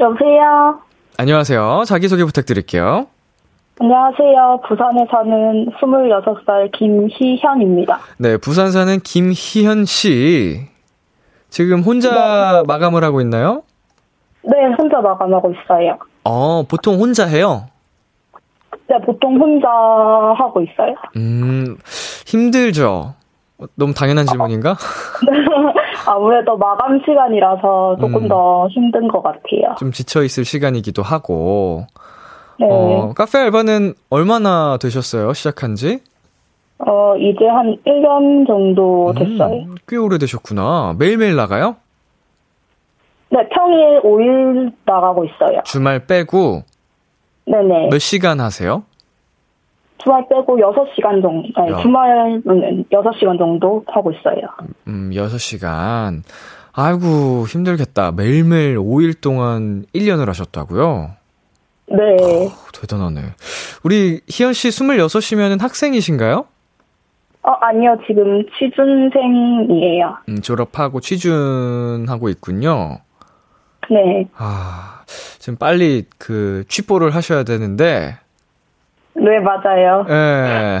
여보세요? 0.00 0.80
안녕하세요. 1.18 1.84
자기소개 1.86 2.24
부탁드릴게요. 2.24 3.06
안녕하세요. 3.78 4.62
부산에 4.68 5.06
사는 5.12 5.66
26살 5.80 6.72
김희현입니다. 6.76 8.00
네, 8.18 8.36
부산 8.38 8.72
사는 8.72 8.98
김희현 8.98 9.84
씨. 9.84 10.62
지금 11.48 11.82
혼자 11.82 12.10
네. 12.10 12.62
마감을 12.66 13.04
하고 13.04 13.20
있나요? 13.20 13.62
네, 14.50 14.64
혼자 14.78 15.00
마감하고 15.00 15.52
있어요. 15.52 15.98
어, 16.24 16.62
보통 16.62 16.98
혼자 16.98 17.26
해요? 17.26 17.66
네, 18.88 18.96
보통 19.04 19.36
혼자 19.38 19.68
하고 19.68 20.62
있어요. 20.62 20.94
음, 21.16 21.76
힘들죠? 22.26 23.14
너무 23.74 23.92
당연한 23.92 24.24
질문인가? 24.26 24.76
아무래도 26.06 26.56
마감 26.56 26.98
시간이라서 27.00 27.96
조금 28.00 28.22
음, 28.24 28.28
더 28.28 28.66
힘든 28.68 29.08
것 29.08 29.22
같아요. 29.22 29.74
좀 29.78 29.92
지쳐있을 29.92 30.44
시간이기도 30.46 31.02
하고. 31.02 31.86
네. 32.58 32.66
어, 32.70 33.12
카페 33.14 33.38
알바는 33.38 33.94
얼마나 34.08 34.78
되셨어요? 34.78 35.34
시작한 35.34 35.74
지? 35.74 36.00
어, 36.78 37.14
이제 37.16 37.46
한 37.46 37.76
1년 37.84 38.46
정도 38.46 39.08
음, 39.10 39.14
됐어요. 39.14 39.54
음, 39.64 39.74
꽤 39.86 39.96
오래 39.96 40.16
되셨구나. 40.16 40.94
매일매일 40.98 41.36
나가요? 41.36 41.76
네, 43.30 43.46
평일 43.52 44.00
5일 44.02 44.72
나가고 44.84 45.24
있어요. 45.24 45.60
주말 45.64 46.06
빼고? 46.06 46.62
네네. 47.46 47.88
몇 47.90 47.98
시간 47.98 48.40
하세요? 48.40 48.84
주말 49.98 50.26
빼고 50.28 50.56
6시간 50.58 51.20
정도, 51.22 51.48
아니, 51.56 51.72
야. 51.72 51.76
주말은 51.78 52.42
6시간 52.90 53.38
정도 53.38 53.84
하고 53.88 54.12
있어요. 54.12 54.40
음, 54.86 55.10
6시간. 55.12 56.22
아이고, 56.72 57.46
힘들겠다. 57.46 58.12
매일매일 58.12 58.76
5일 58.78 59.20
동안 59.20 59.84
1년을 59.94 60.26
하셨다고요? 60.26 61.10
네. 61.90 61.96
오, 62.22 62.50
대단하네. 62.72 63.20
우리 63.82 64.20
희연 64.28 64.52
씨 64.52 64.68
26이면 64.68 65.60
학생이신가요? 65.60 66.44
어, 67.42 67.50
아니요. 67.60 67.96
지금 68.06 68.44
취준생이에요. 68.58 70.18
음, 70.28 70.40
졸업하고 70.42 71.00
취준하고 71.00 72.28
있군요. 72.28 72.98
네. 73.90 74.28
아, 74.36 75.02
지금 75.38 75.56
빨리 75.58 76.04
그 76.18 76.64
취뽀를 76.68 77.14
하셔야 77.14 77.44
되는데. 77.44 78.16
네, 79.14 79.38
맞아요. 79.40 80.04
예. 80.08 80.78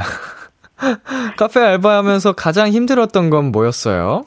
카페 1.36 1.60
알바하면서 1.60 2.32
가장 2.32 2.68
힘들었던 2.68 3.30
건 3.30 3.50
뭐였어요? 3.50 4.24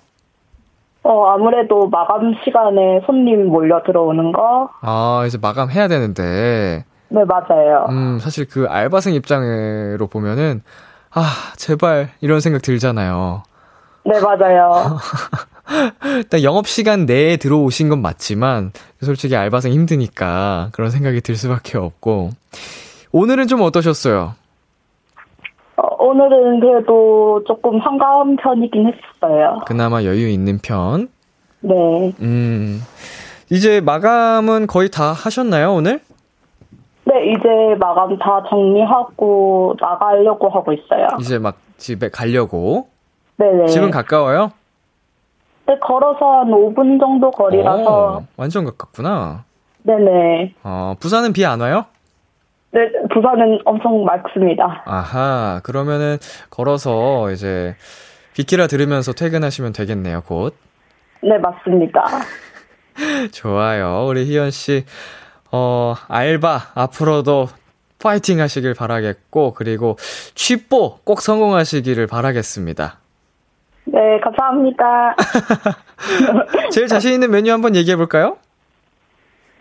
어, 1.04 1.26
아무래도 1.28 1.88
마감 1.88 2.36
시간에 2.44 3.02
손님 3.06 3.48
몰려 3.48 3.82
들어오는 3.84 4.32
거. 4.34 4.70
아, 4.82 5.24
이제 5.26 5.38
마감해야 5.41 5.88
되는데. 5.88 6.86
네, 7.10 7.24
맞아요. 7.26 7.88
음, 7.89 8.20
사실 8.20 8.48
그 8.48 8.67
알바생 8.70 9.13
입장으로 9.15 10.08
보면은, 10.08 10.62
아, 11.13 11.24
제발, 11.58 12.10
이런 12.22 12.39
생각 12.39 12.62
들잖아요. 12.62 13.44
네, 14.04 14.20
맞아요. 14.20 14.98
일단 16.18 16.44
영업시간 16.44 17.06
내에 17.06 17.38
들어오신 17.38 17.90
건 17.90 18.02
맞지만, 18.02 18.72
솔직히 19.02 19.36
알바생 19.36 19.72
힘드니까 19.72 20.70
그런 20.74 20.90
생각이 20.90 21.22
들 21.22 21.36
수밖에 21.36 21.78
없고. 21.78 22.32
오늘은 23.12 23.48
좀 23.48 23.62
어떠셨어요? 23.62 24.34
어, 25.78 26.04
오늘은 26.04 26.60
그래도 26.60 27.44
조금 27.48 27.80
한가한 27.80 28.38
편이긴 28.38 28.88
했어요. 28.88 29.60
그나마 29.66 30.04
여유 30.04 30.28
있는 30.28 30.60
편? 30.62 31.10
네. 31.62 32.14
음. 32.22 32.82
이제 33.50 33.82
마감은 33.82 34.68
거의 34.68 34.90
다 34.90 35.12
하셨나요, 35.12 35.74
오늘? 35.74 36.00
네, 37.04 37.32
이제 37.32 37.76
마감 37.80 38.18
다 38.18 38.44
정리하고 38.50 39.76
나가려고 39.80 40.50
하고 40.50 40.72
있어요. 40.72 41.08
이제 41.20 41.38
막 41.38 41.58
집에 41.78 42.10
가려고? 42.10 42.88
네네. 43.42 43.66
집은 43.68 43.90
가까워요? 43.90 44.52
네, 45.68 45.78
걸어서 45.80 46.42
한 46.42 46.52
5분 46.52 47.00
정도 47.00 47.32
거리라서. 47.32 48.18
오, 48.18 48.24
완전 48.38 48.66
가깝구나. 48.66 49.46
네네. 49.84 50.54
어, 50.64 50.94
부산은 51.00 51.34
비 51.34 51.44
안 51.46 51.60
와요? 51.60 51.86
네, 52.72 52.82
부산은 53.14 53.60
엄청 53.66 54.04
맑습니다. 54.06 54.84
아하, 54.86 55.60
그러면은 55.64 56.18
걸어서 56.52 57.32
이제 57.32 57.76
비키라 58.36 58.68
들으면서 58.68 59.12
퇴근하시면 59.12 59.74
되겠네요, 59.74 60.22
곧. 60.22 60.56
네, 61.24 61.38
맞습니다. 61.40 62.04
좋아요. 63.34 64.06
우리 64.08 64.26
희연 64.26 64.52
씨, 64.52 64.86
어, 65.52 65.96
알바 66.08 66.60
앞으로도 66.76 67.48
파이팅 68.02 68.40
하시길 68.40 68.74
바라겠고, 68.74 69.54
그리고 69.54 69.98
취뽀 70.36 71.00
꼭 71.04 71.22
성공하시기를 71.22 72.08
바라겠습니다. 72.08 73.00
네, 73.86 74.20
감사합니다. 74.20 75.15
제일 76.72 76.88
자신 76.88 77.13
있는 77.13 77.32
메뉴 77.32 77.52
한번 77.52 77.76
얘기해 77.76 77.96
볼까요? 77.96 78.38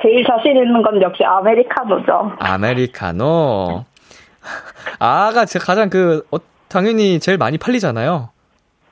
제일 0.03 0.25
자신 0.27 0.57
있는 0.57 0.83
건 0.83 1.01
역시 1.03 1.25
아메리카노죠. 1.25 2.33
아메리카노. 2.39 3.85
아가 4.99 5.45
가장 5.61 5.91
그 5.91 6.27
어, 6.31 6.39
당연히 6.69 7.21
제일 7.21 7.39
많이 7.39 7.59
팔리잖아요. 7.59 8.31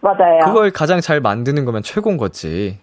맞아요. 0.00 0.40
그걸 0.44 0.70
가장 0.70 1.00
잘 1.00 1.20
만드는 1.20 1.64
거면 1.64 1.82
최고인 1.82 2.16
거지. 2.16 2.78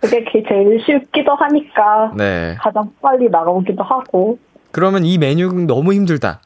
그게 0.00 0.24
제일 0.48 0.80
쉽기도 0.84 1.34
하니까 1.34 2.12
네. 2.16 2.56
가장 2.60 2.90
빨리 3.02 3.28
나가오기도 3.28 3.82
하고. 3.82 4.38
그러면 4.70 5.04
이 5.04 5.18
메뉴는 5.18 5.66
너무 5.66 5.92
힘들다. 5.92 6.40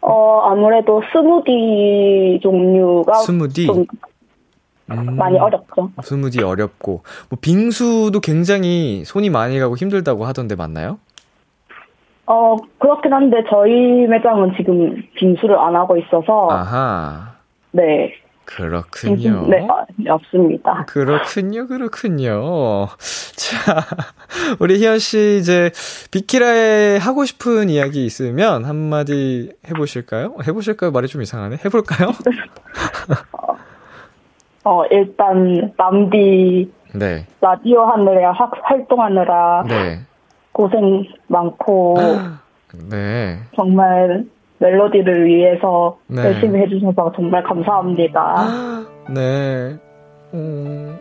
어 0.00 0.40
아무래도 0.44 1.02
스무디 1.12 2.40
종류가 2.42 3.14
스무디 3.14 3.66
좀 3.66 3.84
음, 4.90 5.16
많이 5.16 5.38
어렵죠. 5.38 5.90
스무디 6.02 6.42
어렵고 6.42 7.02
뭐 7.28 7.38
빙수도 7.40 8.20
굉장히 8.20 9.04
손이 9.04 9.28
많이 9.30 9.58
가고 9.58 9.76
힘들다고 9.76 10.24
하던데 10.24 10.54
맞나요? 10.54 10.98
어 12.26 12.56
그렇긴 12.78 13.12
한데 13.12 13.38
저희 13.50 14.06
매장은 14.06 14.54
지금 14.56 15.02
빙수를 15.14 15.58
안 15.58 15.74
하고 15.74 15.96
있어서 15.96 16.48
아하. 16.50 17.34
네. 17.72 18.14
그렇군요. 18.48 19.46
네, 19.46 19.68
아, 19.68 19.84
없습니다. 20.14 20.84
그렇군요, 20.86 21.66
그렇군요. 21.66 22.86
자, 23.36 23.84
우리 24.58 24.78
희연 24.78 24.98
씨 24.98 25.36
이제 25.38 25.70
비키라에 26.10 26.96
하고 26.96 27.26
싶은 27.26 27.68
이야기 27.68 28.06
있으면 28.06 28.64
한마디 28.64 29.52
해보실까요? 29.68 30.36
해보실까요? 30.46 30.92
말이 30.92 31.08
좀 31.08 31.20
이상하네. 31.20 31.58
해볼까요? 31.62 32.12
어, 34.64 34.84
일단 34.90 35.74
남디 35.76 36.72
네. 36.94 37.26
라디오 37.42 37.84
하느라 37.84 38.32
학, 38.32 38.50
활동하느라 38.62 39.64
네. 39.68 40.00
고생 40.52 41.04
많고 41.26 41.96
네. 42.88 43.40
정말 43.56 44.24
멜로디를 44.58 45.26
위해서 45.26 45.98
네. 46.06 46.24
열심히 46.24 46.60
해주셔서 46.60 47.12
정말 47.14 47.42
감사합니다. 47.42 48.46
네. 49.14 49.76
음... 50.34 50.98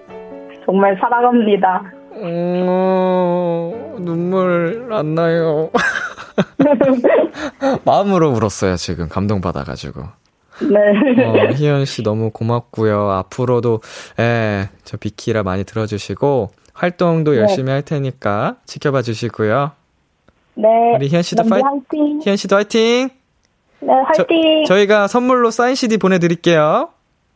정말 0.66 0.98
사랑합니다. 1.00 1.84
음... 2.14 3.96
눈물 4.00 4.90
안 4.92 5.16
나요. 5.16 5.70
마음으로 7.86 8.32
울었어요, 8.32 8.76
지금. 8.76 9.10
감동받아가지고. 9.10 10.02
네. 10.62 11.24
어, 11.24 11.52
희연 11.54 11.86
씨 11.86 12.04
너무 12.04 12.32
고맙고요. 12.32 13.12
앞으로도, 13.12 13.82
예, 14.20 14.70
저 14.84 14.98
비키라 14.98 15.44
많이 15.44 15.64
들어주시고, 15.64 16.50
활동도 16.74 17.32
네. 17.32 17.40
열심히 17.40 17.72
할 17.72 17.82
테니까 17.82 18.58
지켜봐 18.66 19.04
주시고요. 19.04 19.72
네. 20.56 20.68
우리 20.96 21.08
희연 21.10 21.22
씨도 21.22 21.44
파이, 21.44 21.62
팅 21.92 22.22
희연 22.24 22.36
씨도 22.36 22.56
화이팅! 22.56 23.10
네, 23.80 23.94
화이팅! 23.94 24.64
저, 24.66 24.74
저희가 24.74 25.08
선물로 25.08 25.52
사인 25.52 25.76
CD 25.76 25.98
보내드릴게요. 25.98 26.90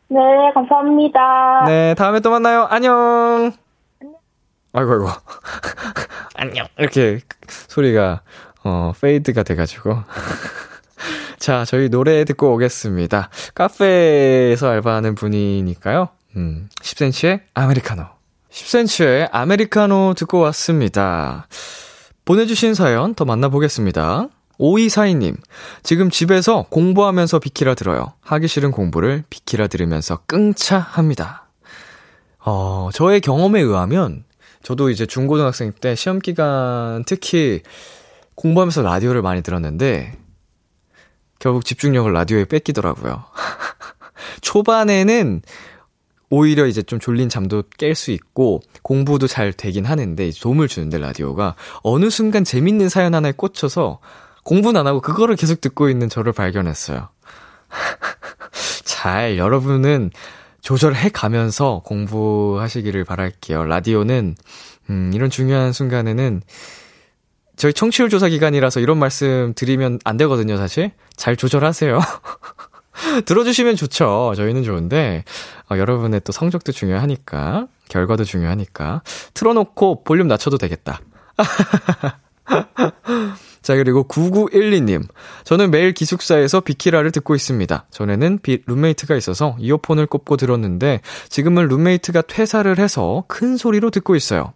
네, 0.08 0.18
감사합니다. 0.54 1.64
네, 1.66 1.94
다음에 1.94 2.20
또 2.20 2.30
만나요. 2.30 2.66
안녕! 2.68 3.52
아이고, 4.72 4.92
아이고. 4.92 5.06
안녕. 6.34 6.66
이렇게 6.78 7.20
소리가, 7.48 8.22
어, 8.64 8.92
페이드가 9.00 9.42
돼가지고. 9.42 9.96
자, 11.38 11.64
저희 11.64 11.88
노래 11.88 12.24
듣고 12.24 12.52
오겠습니다. 12.54 13.28
카페에서 13.54 14.68
알바하는 14.68 15.14
분이니까요. 15.14 16.08
음, 16.36 16.68
10cm의 16.80 17.40
아메리카노. 17.54 18.04
10cm의 18.50 19.28
아메리카노 19.32 20.14
듣고 20.16 20.38
왔습니다. 20.40 21.46
보내주신 22.24 22.74
사연 22.74 23.14
더 23.14 23.24
만나보겠습니다. 23.24 24.28
5242님, 24.58 25.36
지금 25.82 26.10
집에서 26.10 26.66
공부하면서 26.70 27.38
비키라 27.38 27.74
들어요. 27.74 28.12
하기 28.20 28.48
싫은 28.48 28.70
공부를 28.70 29.24
비키라 29.30 29.66
들으면서 29.66 30.18
끙차 30.26 30.78
합니다. 30.78 31.48
어, 32.38 32.90
저의 32.92 33.20
경험에 33.20 33.60
의하면, 33.60 34.24
저도 34.62 34.90
이제 34.90 35.06
중고등학생 35.06 35.72
때 35.72 35.94
시험 35.94 36.18
기간 36.18 37.04
특히 37.06 37.62
공부하면서 38.34 38.82
라디오를 38.82 39.22
많이 39.22 39.42
들었는데, 39.42 40.16
결국 41.38 41.64
집중력을 41.64 42.12
라디오에 42.12 42.44
뺏기더라고요. 42.44 43.24
초반에는 44.42 45.42
오히려 46.34 46.66
이제 46.66 46.82
좀 46.82 46.98
졸린 46.98 47.28
잠도 47.28 47.62
깰 47.62 47.94
수 47.94 48.10
있고 48.10 48.62
공부도 48.82 49.26
잘 49.26 49.52
되긴 49.52 49.84
하는데 49.84 50.30
도움을 50.40 50.66
주는데 50.66 50.96
라디오가 50.96 51.56
어느 51.82 52.08
순간 52.08 52.42
재밌는 52.42 52.88
사연 52.88 53.14
하나에 53.14 53.32
꽂혀서 53.32 53.98
공부는 54.44 54.80
안 54.80 54.86
하고 54.86 55.00
그거를 55.00 55.36
계속 55.36 55.60
듣고 55.60 55.88
있는 55.88 56.08
저를 56.08 56.32
발견했어요. 56.32 57.08
잘 58.84 59.38
여러분은 59.38 60.10
조절해 60.60 61.10
가면서 61.10 61.82
공부하시기를 61.84 63.04
바랄게요. 63.04 63.64
라디오는 63.64 64.34
음 64.90 65.10
이런 65.14 65.30
중요한 65.30 65.72
순간에는 65.72 66.42
저희 67.56 67.72
청취율 67.72 68.08
조사 68.08 68.28
기간이라서 68.28 68.80
이런 68.80 68.98
말씀 68.98 69.52
드리면 69.54 70.00
안 70.04 70.16
되거든요, 70.16 70.56
사실. 70.56 70.92
잘 71.16 71.36
조절하세요. 71.36 72.00
들어주시면 73.24 73.76
좋죠. 73.76 74.32
저희는 74.36 74.64
좋은데, 74.64 75.24
어, 75.70 75.76
여러분의 75.76 76.22
또 76.24 76.32
성적도 76.32 76.72
중요하니까, 76.72 77.66
결과도 77.88 78.24
중요하니까, 78.24 79.02
틀어놓고 79.34 80.04
볼륨 80.04 80.28
낮춰도 80.28 80.58
되겠다. 80.58 81.00
자, 83.62 83.76
그리고 83.76 84.04
9912님. 84.04 85.06
저는 85.44 85.70
매일 85.70 85.92
기숙사에서 85.92 86.60
비키라를 86.60 87.12
듣고 87.12 87.34
있습니다. 87.34 87.86
전에는 87.90 88.40
비, 88.42 88.62
룸메이트가 88.66 89.14
있어서 89.16 89.56
이어폰을 89.58 90.06
꼽고 90.06 90.36
들었는데, 90.36 91.00
지금은 91.28 91.68
룸메이트가 91.68 92.22
퇴사를 92.22 92.76
해서 92.78 93.24
큰 93.28 93.56
소리로 93.56 93.90
듣고 93.90 94.16
있어요. 94.16 94.52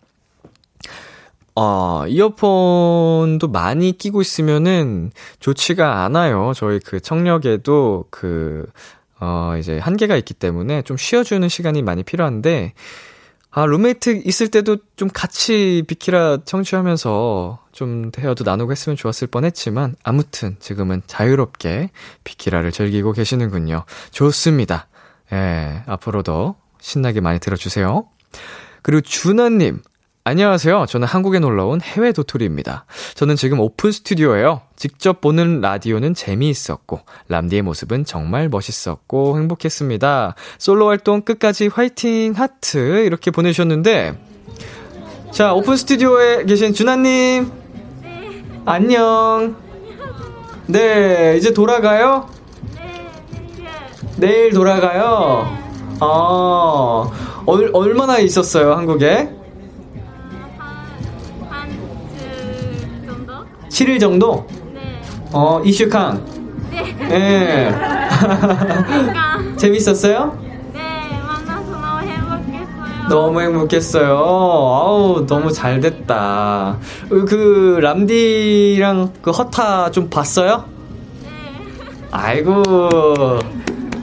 어, 1.54 2.04
이어폰도 2.06 3.48
많이 3.48 3.96
끼고 3.96 4.20
있으면은 4.20 5.10
좋지가 5.40 6.04
않아요. 6.04 6.52
저희 6.54 6.80
그 6.80 7.00
청력에도 7.00 8.04
그, 8.10 8.66
어, 9.20 9.54
이제 9.58 9.78
한계가 9.78 10.16
있기 10.16 10.34
때문에 10.34 10.82
좀 10.82 10.98
쉬어주는 10.98 11.48
시간이 11.48 11.82
많이 11.82 12.02
필요한데, 12.02 12.74
아, 13.58 13.64
룸메이트 13.64 14.20
있을 14.26 14.48
때도 14.48 14.76
좀 14.96 15.08
같이 15.08 15.82
비키라 15.86 16.40
청취하면서 16.44 17.58
좀 17.72 18.10
대화도 18.10 18.44
나누고 18.44 18.70
했으면 18.70 18.96
좋았을 18.96 19.28
뻔 19.28 19.46
했지만, 19.46 19.96
아무튼 20.02 20.56
지금은 20.60 21.00
자유롭게 21.06 21.88
비키라를 22.22 22.70
즐기고 22.70 23.12
계시는군요. 23.12 23.84
좋습니다. 24.10 24.88
예, 25.32 25.82
앞으로도 25.86 26.56
신나게 26.80 27.22
많이 27.22 27.38
들어주세요. 27.38 28.06
그리고 28.82 29.00
준하님, 29.00 29.80
안녕하세요. 30.28 30.86
저는 30.88 31.06
한국에 31.06 31.38
놀러 31.38 31.66
온 31.66 31.80
해외 31.80 32.10
도토리입니다. 32.10 32.84
저는 33.14 33.36
지금 33.36 33.60
오픈 33.60 33.92
스튜디오에요. 33.92 34.60
직접 34.74 35.20
보는 35.20 35.60
라디오는 35.60 36.14
재미있었고, 36.14 37.02
람디의 37.28 37.62
모습은 37.62 38.04
정말 38.04 38.48
멋있었고, 38.48 39.38
행복했습니다. 39.38 40.34
솔로 40.58 40.88
활동 40.88 41.20
끝까지 41.20 41.68
화이팅 41.68 42.32
하트 42.34 43.04
이렇게 43.04 43.30
보내주셨는데, 43.30 44.18
자, 45.30 45.54
오픈 45.54 45.76
스튜디오에 45.76 46.44
계신 46.44 46.74
준하님. 46.74 47.52
네. 48.02 48.44
안녕. 48.64 49.54
네, 50.66 51.36
이제 51.38 51.52
돌아가요? 51.52 52.28
네, 52.74 53.06
내일 54.16 54.52
돌아가요? 54.52 55.46
네. 55.88 55.96
아, 56.00 57.12
얼, 57.46 57.70
얼마나 57.72 58.18
있었어요, 58.18 58.72
한국에? 58.72 59.45
7일 63.68 64.00
정도? 64.00 64.46
네. 64.72 65.00
어, 65.32 65.60
이슈캉. 65.64 66.24
네. 66.70 66.96
네. 67.08 67.74
재밌었어요? 69.56 70.38
네, 70.72 70.80
만나서 71.26 71.70
너무 71.70 72.00
행복했어요. 72.00 73.08
너무 73.08 73.40
행복했어요. 73.40 74.16
아우, 74.16 75.26
너무 75.26 75.52
잘 75.52 75.80
됐다. 75.80 76.78
그, 77.08 77.78
람디랑 77.80 79.12
그 79.22 79.30
허타 79.30 79.90
좀 79.90 80.08
봤어요? 80.10 80.64
네. 81.22 81.28
아이고. 82.10 82.62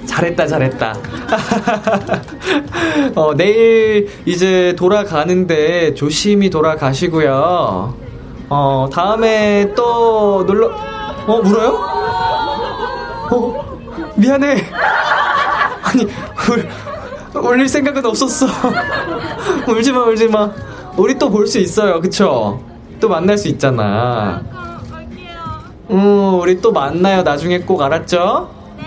잘했다, 0.06 0.46
잘했다. 0.46 0.94
어, 3.16 3.34
내일 3.36 4.10
이제 4.26 4.74
돌아가는데 4.78 5.94
조심히 5.96 6.50
돌아가시고요. 6.50 8.03
어, 8.50 8.88
다음에 8.92 9.74
또 9.76 10.44
놀러, 10.46 10.68
어, 11.28 11.34
울어요? 11.44 11.70
어, 13.32 13.78
미안해. 14.16 14.58
아니, 15.84 16.04
울, 16.52 16.70
울릴 17.42 17.68
생각은 17.68 18.06
없었어. 18.06 18.46
울지 19.68 19.92
마, 19.92 20.04
울지 20.04 20.28
마. 20.28 20.52
우리 20.98 21.18
또 21.18 21.30
볼 21.30 21.48
수 21.48 21.58
있어요, 21.60 22.00
그쵸? 22.02 22.62
또 23.00 23.10
만날 23.10 23.38
수 23.38 23.48
있잖아. 23.48 24.42
음, 25.90 26.40
우리 26.40 26.62
또 26.62 26.72
만나요, 26.72 27.24
나중에 27.24 27.60
꼭 27.60 27.82
알았죠? 27.82 28.50
네. 28.78 28.84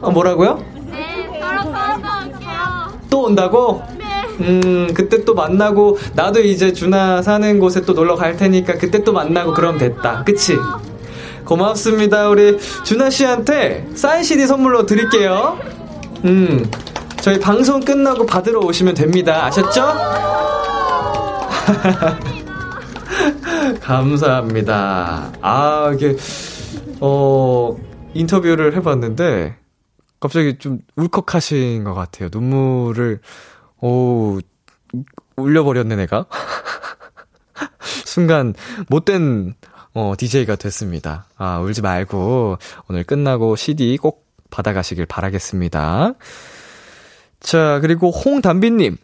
어, 0.00 0.10
뭐라고요? 0.10 0.58
네, 0.90 1.40
또, 1.40 3.08
또 3.10 3.22
온다고? 3.24 3.82
음, 4.40 4.92
그때 4.94 5.24
또 5.24 5.34
만나고, 5.34 5.98
나도 6.14 6.40
이제 6.40 6.72
준아 6.72 7.22
사는 7.22 7.58
곳에 7.58 7.82
또 7.82 7.92
놀러 7.92 8.16
갈 8.16 8.36
테니까 8.36 8.78
그때 8.78 9.04
또 9.04 9.12
만나고 9.12 9.54
그럼 9.54 9.78
됐다. 9.78 10.24
그치? 10.24 10.56
고맙습니다. 11.44 12.28
우리 12.28 12.58
준아 12.84 13.10
씨한테 13.10 13.88
사인 13.94 14.22
CD 14.22 14.46
선물로 14.46 14.86
드릴게요. 14.86 15.58
음, 16.24 16.70
저희 17.20 17.38
방송 17.40 17.80
끝나고 17.80 18.24
받으러 18.26 18.60
오시면 18.60 18.94
됩니다. 18.94 19.44
아셨죠? 19.46 19.84
감사합니다. 23.82 25.32
아, 25.40 25.92
이게, 25.94 26.16
어, 27.00 27.76
인터뷰를 28.14 28.74
해봤는데, 28.76 29.56
갑자기 30.20 30.58
좀 30.58 30.80
울컥하신 30.96 31.84
것 31.84 31.94
같아요. 31.94 32.28
눈물을 32.32 33.20
오, 33.80 34.38
울려버렸네, 35.36 35.96
내가. 35.96 36.26
순간, 38.04 38.54
못된, 38.88 39.54
어, 39.94 40.14
DJ가 40.16 40.56
됐습니다. 40.56 41.26
아, 41.36 41.58
울지 41.58 41.82
말고, 41.82 42.58
오늘 42.88 43.04
끝나고 43.04 43.56
CD 43.56 43.96
꼭 43.96 44.26
받아가시길 44.50 45.06
바라겠습니다. 45.06 46.14
자, 47.40 47.78
그리고 47.80 48.10
홍담비님. 48.10 48.96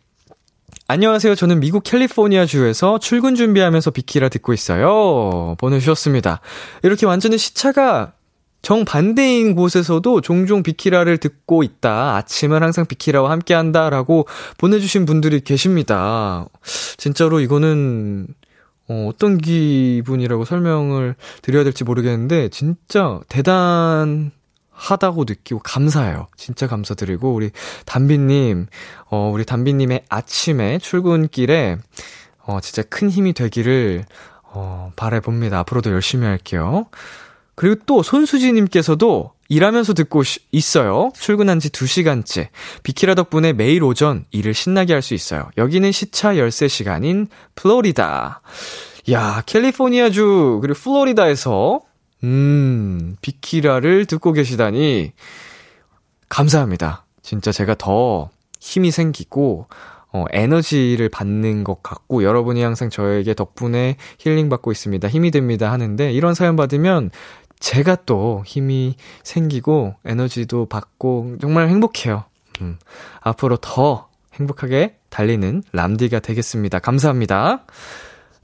안녕하세요. 0.89 1.35
저는 1.35 1.59
미국 1.59 1.83
캘리포니아 1.83 2.47
주에서 2.47 2.99
출근 2.99 3.35
준비하면서 3.35 3.91
비키라 3.91 4.29
듣고 4.29 4.53
있어요. 4.53 5.57
보내주셨습니다. 5.59 6.41
이렇게 6.85 7.07
완전히 7.07 7.39
시차가 7.39 8.13
정반대인 8.67 9.55
곳에서도 9.55 10.21
종종 10.23 10.65
비키라를 10.65 11.19
듣고 11.19 11.63
있다. 11.63 12.17
아침은 12.17 12.65
항상 12.65 12.85
비키라와 12.85 13.31
함께 13.31 13.55
한다 13.55 13.91
라고 13.91 14.27
보내주신 14.59 15.07
분들이 15.07 15.39
계십니다. 15.39 16.47
진짜로 16.97 17.39
이거는, 17.39 18.27
어, 18.89 19.07
어떤 19.09 19.39
기분이라고 19.39 20.45
설명을 20.45 21.15
드려야 21.43 21.63
될지 21.63 21.85
모르겠는데, 21.85 22.49
진짜 22.49 23.21
대단 23.29 24.33
하다고 24.73 25.27
느끼고 25.29 25.61
감사해요. 25.61 26.27
진짜 26.37 26.67
감사드리고, 26.67 27.33
우리 27.33 27.53
담비님, 27.85 28.67
어, 29.11 29.31
우리 29.33 29.45
담비님의 29.45 30.07
아침에 30.09 30.79
출근길에, 30.81 31.79
어, 32.41 32.59
진짜 32.61 32.83
큰 32.83 33.11
힘이 33.11 33.33
되기를, 33.33 34.07
어, 34.43 34.91
바래 34.97 35.21
봅니다. 35.21 35.61
앞으로도 35.61 35.93
열심히 35.93 36.27
할게요. 36.27 36.87
그리고 37.57 37.83
또 37.87 38.03
손수지님께서도 38.03 39.33
일하면서 39.49 39.95
듣고 39.95 40.23
있어요. 40.53 41.11
출근한 41.15 41.59
지 41.59 41.71
2시간째. 41.71 42.49
비키라 42.83 43.15
덕분에 43.15 43.53
매일 43.53 43.83
오전 43.83 44.25
일을 44.31 44.55
신나게 44.55 44.93
할 44.93 45.03
수 45.03 45.15
있어요. 45.15 45.49
여기는 45.57 45.91
시차 45.93 46.37
열쇠 46.37 46.69
시간인 46.69 47.29
플로리다. 47.55 48.41
야, 49.13 49.43
캘리포니아주, 49.47 50.59
그리고 50.61 50.79
플로리다에서, 50.81 51.81
음, 52.25 53.17
비키라를 53.21 54.07
듣고 54.07 54.33
계시다니, 54.33 55.13
감사합니다. 56.29 57.05
진짜 57.23 57.53
제가 57.53 57.77
더 57.77 58.31
힘이 58.59 58.91
생기고, 58.91 59.69
어, 60.13 60.25
에너지를 60.33 61.09
받는 61.09 61.63
것 61.63 61.85
같고, 61.85 62.25
여러분이 62.25 62.63
항상 62.63 62.91
저에게 62.91 63.35
덕분에 63.35 63.97
힐링 64.19 64.49
받고 64.49 64.73
있습니다. 64.73 65.07
힘이 65.09 65.31
됩니다. 65.31 65.71
하는데, 65.71 66.11
이런 66.11 66.35
사연 66.35 66.57
받으면 66.57 67.11
제가 67.67 67.97
또 68.07 68.45
힘이 68.47 68.95
생기고, 69.25 69.97
에너지도 70.05 70.67
받고, 70.67 71.39
정말 71.41 71.69
행복해요. 71.69 72.23
음, 72.61 72.79
앞으로 73.21 73.57
더 73.57 74.09
행복하게 74.35 74.99
달리는 75.11 75.65
람디가 75.73 76.21
되겠습니다. 76.21 76.79
감사합니다. 76.79 77.65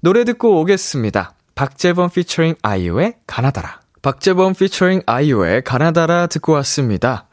노래 0.00 0.24
듣고 0.24 0.60
오겠습니다. 0.60 1.34
박재범 1.54 2.10
피처링 2.10 2.56
아이유의 2.62 3.14
가나다라. 3.28 3.78
박재범 4.02 4.54
피처링 4.54 5.02
아이유의 5.06 5.62
가나다라 5.62 6.26
듣고 6.26 6.54
왔습니다. 6.54 7.28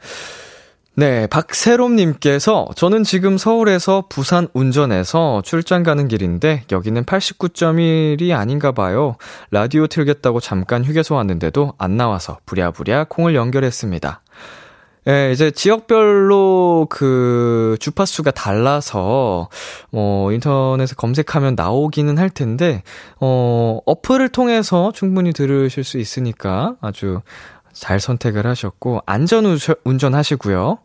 네, 1.00 1.26
박세롬님께서 1.28 2.68
저는 2.76 3.04
지금 3.04 3.38
서울에서 3.38 4.04
부산 4.10 4.48
운전해서 4.52 5.40
출장 5.42 5.82
가는 5.82 6.08
길인데 6.08 6.64
여기는 6.70 7.04
89.1이 7.04 8.36
아닌가 8.36 8.72
봐요. 8.72 9.16
라디오 9.50 9.86
틀겠다고 9.86 10.40
잠깐 10.40 10.84
휴게소 10.84 11.14
왔는데도 11.14 11.72
안 11.78 11.96
나와서 11.96 12.36
부랴부랴 12.44 13.06
콩을 13.08 13.34
연결했습니다. 13.34 14.20
예, 15.08 15.32
이제 15.32 15.50
지역별로 15.50 16.88
그 16.90 17.78
주파수가 17.80 18.32
달라서 18.32 19.48
뭐 19.88 20.32
인터넷에 20.32 20.94
검색하면 20.98 21.54
나오기는 21.54 22.18
할 22.18 22.28
텐데 22.28 22.82
어 23.18 23.78
어플을 23.86 24.28
통해서 24.28 24.92
충분히 24.92 25.32
들으실 25.32 25.82
수 25.82 25.96
있으니까 25.96 26.76
아주 26.82 27.22
잘 27.72 28.00
선택을 28.00 28.46
하셨고 28.46 29.00
안전 29.06 29.46
운전하시고요. 29.84 30.78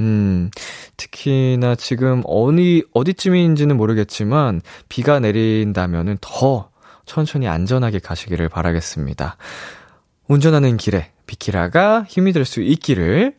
음, 0.00 0.50
특히나 0.96 1.74
지금 1.74 2.22
어디 2.24 2.84
어디쯤인지는 2.92 3.76
모르겠지만 3.76 4.62
비가 4.88 5.20
내린다면은 5.20 6.18
더 6.20 6.70
천천히 7.06 7.48
안전하게 7.48 7.98
가시기를 7.98 8.48
바라겠습니다. 8.48 9.36
운전하는 10.28 10.76
길에 10.76 11.10
비키라가 11.26 12.04
힘이 12.08 12.32
될 12.32 12.44
수 12.44 12.60
있기를. 12.62 13.34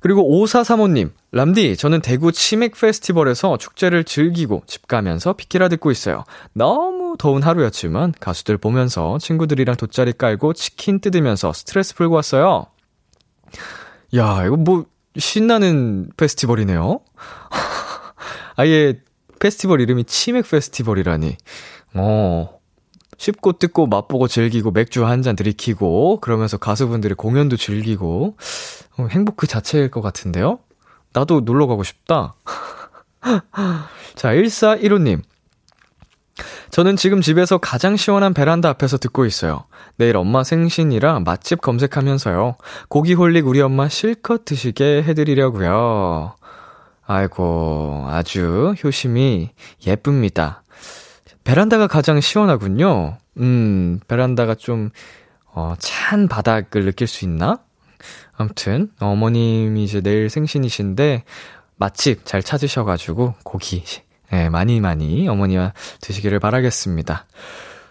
그리고 0.00 0.22
5435님, 0.44 1.10
람디, 1.32 1.76
저는 1.78 2.00
대구 2.02 2.30
치맥 2.30 2.78
페스티벌에서 2.78 3.56
축제를 3.56 4.04
즐기고 4.04 4.62
집 4.66 4.86
가면서 4.86 5.32
비키라 5.32 5.68
듣고 5.68 5.90
있어요. 5.90 6.24
너무 6.52 7.16
더운 7.18 7.42
하루였지만 7.42 8.12
가수들 8.20 8.58
보면서 8.58 9.18
친구들이랑 9.18 9.76
돗자리 9.76 10.12
깔고 10.12 10.52
치킨 10.52 11.00
뜯으면서 11.00 11.52
스트레스 11.52 11.94
풀고 11.96 12.14
왔어요. 12.14 12.66
야, 14.14 14.44
이거 14.46 14.56
뭐, 14.56 14.84
신나는 15.18 16.10
페스티벌이네요? 16.16 17.00
아예 18.56 19.00
페스티벌 19.38 19.80
이름이 19.80 20.04
치맥 20.04 20.48
페스티벌이라니. 20.48 21.36
어, 21.94 22.58
쉽고 23.18 23.52
뜯고 23.54 23.86
맛보고 23.86 24.28
즐기고 24.28 24.70
맥주 24.72 25.04
한 25.06 25.22
잔 25.22 25.36
들이키고 25.36 26.20
그러면서 26.20 26.58
가수분들의 26.58 27.16
공연도 27.16 27.56
즐기고 27.56 28.36
어, 28.98 29.06
행복 29.10 29.36
그 29.36 29.46
자체일 29.46 29.90
것 29.90 30.00
같은데요? 30.02 30.58
나도 31.12 31.40
놀러 31.40 31.66
가고 31.66 31.82
싶다. 31.82 32.34
자, 34.14 34.34
1415님. 34.34 35.22
저는 36.70 36.96
지금 36.96 37.20
집에서 37.20 37.58
가장 37.58 37.96
시원한 37.96 38.34
베란다 38.34 38.68
앞에서 38.70 38.98
듣고 38.98 39.24
있어요. 39.24 39.64
내일 39.96 40.16
엄마 40.16 40.44
생신이라 40.44 41.20
맛집 41.20 41.60
검색하면서요. 41.60 42.56
고기 42.88 43.14
홀릭 43.14 43.46
우리 43.46 43.60
엄마 43.60 43.88
실컷 43.88 44.44
드시게 44.44 45.02
해드리려고요. 45.02 46.34
아이고, 47.06 48.04
아주 48.08 48.74
효심이 48.82 49.50
예쁩니다. 49.86 50.64
베란다가 51.44 51.86
가장 51.86 52.20
시원하군요. 52.20 53.18
음, 53.38 54.00
베란다가 54.08 54.56
좀, 54.56 54.90
어, 55.54 55.74
찬 55.78 56.26
바닥을 56.26 56.84
느낄 56.84 57.06
수 57.06 57.24
있나? 57.24 57.60
아무튼, 58.36 58.90
어머님이 58.98 59.84
이제 59.84 60.00
내일 60.00 60.28
생신이신데, 60.28 61.22
맛집 61.76 62.26
잘 62.26 62.42
찾으셔가지고, 62.42 63.34
고기, 63.44 63.84
예, 64.32 64.48
많이 64.48 64.80
많이 64.80 65.28
어머니와 65.28 65.72
드시기를 66.00 66.38
바라겠습니다. 66.40 67.26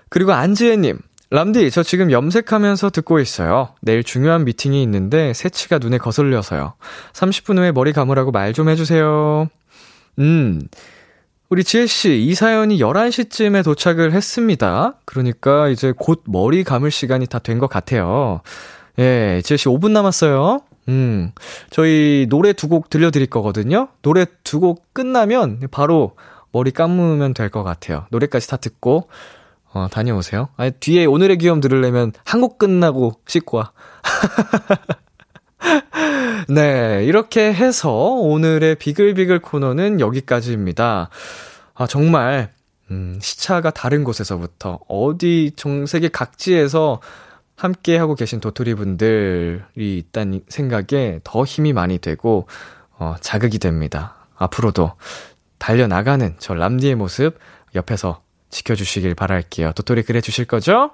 그리고 0.10 0.34
안지혜님, 0.34 1.00
람디, 1.32 1.72
저 1.72 1.82
지금 1.84 2.12
염색하면서 2.12 2.90
듣고 2.92 3.20
있어요. 3.20 3.70
내일 3.82 4.04
중요한 4.04 4.46
미팅이 4.46 4.82
있는데, 4.84 5.34
새치가 5.34 5.80
눈에 5.80 5.98
거슬려서요. 5.98 6.74
30분 7.14 7.58
후에 7.58 7.72
머리 7.72 7.94
감으라고 7.94 8.32
말 8.32 8.54
좀 8.54 8.70
해주세요. 8.70 9.48
음, 10.20 10.62
우리 11.50 11.64
지혜씨, 11.64 12.22
이 12.24 12.36
사연이 12.36 12.80
11시쯤에 12.80 13.64
도착을 13.64 14.14
했습니다. 14.14 14.96
그러니까 15.06 15.68
이제 15.70 15.94
곧 15.98 16.24
머리 16.26 16.64
감을 16.64 16.92
시간이 16.92 17.28
다 17.28 17.40
된 17.40 17.60
것 17.60 17.68
같아요. 17.68 18.42
예, 19.00 19.42
지혜씨 19.44 19.68
5분 19.70 19.92
남았어요. 19.92 20.62
음, 20.88 21.32
저희 21.72 22.28
노래 22.30 22.54
두 22.54 22.68
곡 22.70 22.90
들려드릴 22.90 23.28
거거든요. 23.28 23.90
노래 24.02 24.26
두 24.44 24.60
곡 24.60 24.94
끝나면 24.94 25.60
바로 25.72 26.16
머리 26.52 26.72
감으면 26.72 27.34
될 27.34 27.50
것 27.50 27.64
같아요. 27.64 28.06
노래까지 28.12 28.48
다 28.48 28.58
듣고, 28.58 29.10
어, 29.74 29.88
다녀오세요. 29.92 30.50
아니, 30.58 30.72
뒤에 30.72 31.06
오늘의 31.06 31.38
귀염 31.40 31.60
들으려면 31.60 32.14
한 32.24 32.42
곡 32.42 32.58
끝나고 32.58 33.14
씻고 33.28 33.58
와. 33.58 33.72
네, 36.48 37.04
이렇게 37.06 37.52
해서 37.54 37.92
오늘의 37.92 38.76
비글비글 38.76 39.40
코너는 39.40 40.00
여기까지입니다. 40.00 41.10
아, 41.74 41.88
정말, 41.88 42.52
음, 42.92 43.18
시차가 43.22 43.72
다른 43.72 44.04
곳에서부터 44.04 44.80
어디 44.88 45.52
정 45.56 45.86
세계 45.88 46.08
각지에서 46.08 47.02
함께 47.56 47.98
하고 47.98 48.16
계신 48.16 48.40
도토리 48.40 48.74
분들이 48.76 49.98
있다는 49.98 50.42
생각에 50.50 51.20
더 51.24 51.44
힘이 51.46 51.74
많이 51.74 51.98
되고, 52.00 52.48
어, 52.98 53.16
자극이 53.22 53.60
됩니다. 53.60 54.16
앞으로도 54.38 54.94
달려나가는 55.58 56.36
저 56.40 56.54
람디의 56.54 56.96
모습 56.96 57.38
옆에서 57.76 58.22
지켜주시길 58.50 59.16
바랄게요. 59.16 59.72
도토리 59.74 60.04
그래 60.04 60.22
주실 60.22 60.46
거죠? 60.46 60.92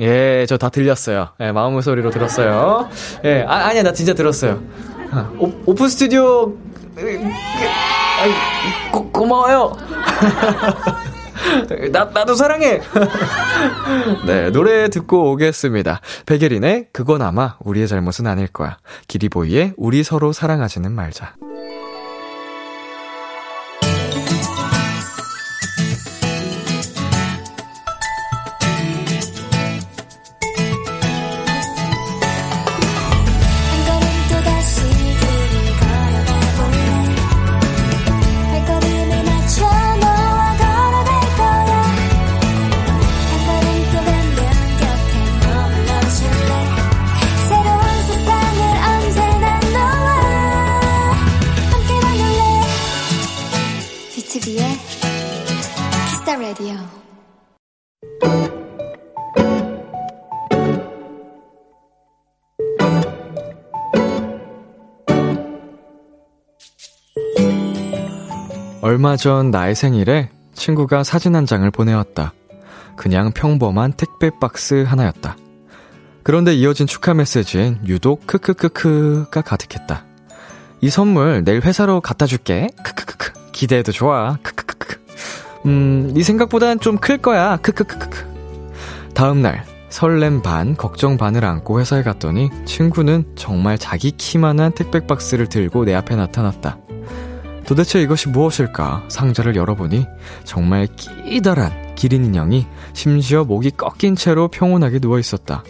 예, 0.00 0.46
저 0.46 0.56
다 0.56 0.70
들렸어요. 0.70 1.30
예, 1.40 1.52
마음의 1.52 1.82
소리로 1.82 2.10
들었어요. 2.10 2.88
예, 3.24 3.44
아, 3.46 3.66
아니야, 3.66 3.82
나 3.82 3.92
진짜 3.92 4.14
들었어요. 4.14 4.62
아, 5.10 5.30
오, 5.38 5.52
오픈 5.66 5.88
스튜디오, 5.88 6.56
아이, 6.96 8.90
고, 8.92 9.10
고마워요. 9.12 9.76
나, 11.92 12.04
나도 12.04 12.34
사랑해! 12.34 12.80
네, 14.26 14.50
노래 14.50 14.88
듣고 14.88 15.32
오겠습니다. 15.32 16.00
백예린의 16.26 16.88
그건 16.92 17.22
아마 17.22 17.56
우리의 17.60 17.88
잘못은 17.88 18.26
아닐 18.26 18.46
거야. 18.46 18.78
기리보이의 19.08 19.74
우리 19.76 20.02
서로 20.02 20.32
사랑하지는 20.32 20.92
말자. 20.92 21.34
얼마 69.00 69.16
전 69.16 69.50
나의 69.50 69.74
생일에 69.74 70.28
친구가 70.52 71.04
사진 71.04 71.34
한 71.34 71.46
장을 71.46 71.68
보내왔다. 71.70 72.34
그냥 72.96 73.32
평범한 73.32 73.94
택배 73.94 74.28
박스 74.38 74.84
하나였다. 74.86 75.38
그런데 76.22 76.52
이어진 76.52 76.86
축하 76.86 77.14
메시지엔 77.14 77.80
유독 77.86 78.26
크크크크가 78.26 79.40
가득했다. 79.40 80.04
이 80.82 80.90
선물 80.90 81.42
내일 81.46 81.62
회사로 81.62 82.02
갖다 82.02 82.26
줄게. 82.26 82.68
크크크크. 82.84 83.52
기대해도 83.52 83.90
좋아. 83.90 84.36
크크크크. 84.42 85.00
음, 85.64 86.12
네 86.12 86.22
생각보단 86.22 86.78
좀 86.78 86.98
클 86.98 87.16
거야. 87.16 87.56
크크크크크. 87.56 88.26
다음 89.14 89.40
날 89.40 89.64
설렘 89.88 90.42
반, 90.42 90.76
걱정 90.76 91.16
반을 91.16 91.42
안고 91.46 91.80
회사에 91.80 92.02
갔더니 92.02 92.50
친구는 92.66 93.32
정말 93.34 93.78
자기 93.78 94.10
키만한 94.10 94.72
택배 94.72 95.06
박스를 95.06 95.48
들고 95.48 95.86
내 95.86 95.94
앞에 95.94 96.16
나타났다. 96.16 96.76
도대체 97.70 98.02
이것이 98.02 98.28
무엇일까? 98.30 99.04
상자를 99.06 99.54
열어보니 99.54 100.04
정말 100.42 100.88
끼다란 100.96 101.94
기린 101.94 102.24
인형이 102.24 102.66
심지어 102.94 103.44
목이 103.44 103.70
꺾인 103.70 104.16
채로 104.16 104.48
평온하게 104.48 104.98
누워 104.98 105.20
있었다. 105.20 105.62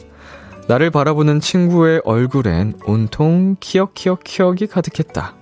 나를 0.67 0.91
바라보는 0.91 1.41
친구의 1.41 2.01
얼굴엔 2.07 2.79
온통 2.87 3.57
키역키역 3.61 4.25
키역이 4.25 4.69
가득했다. 4.69 5.35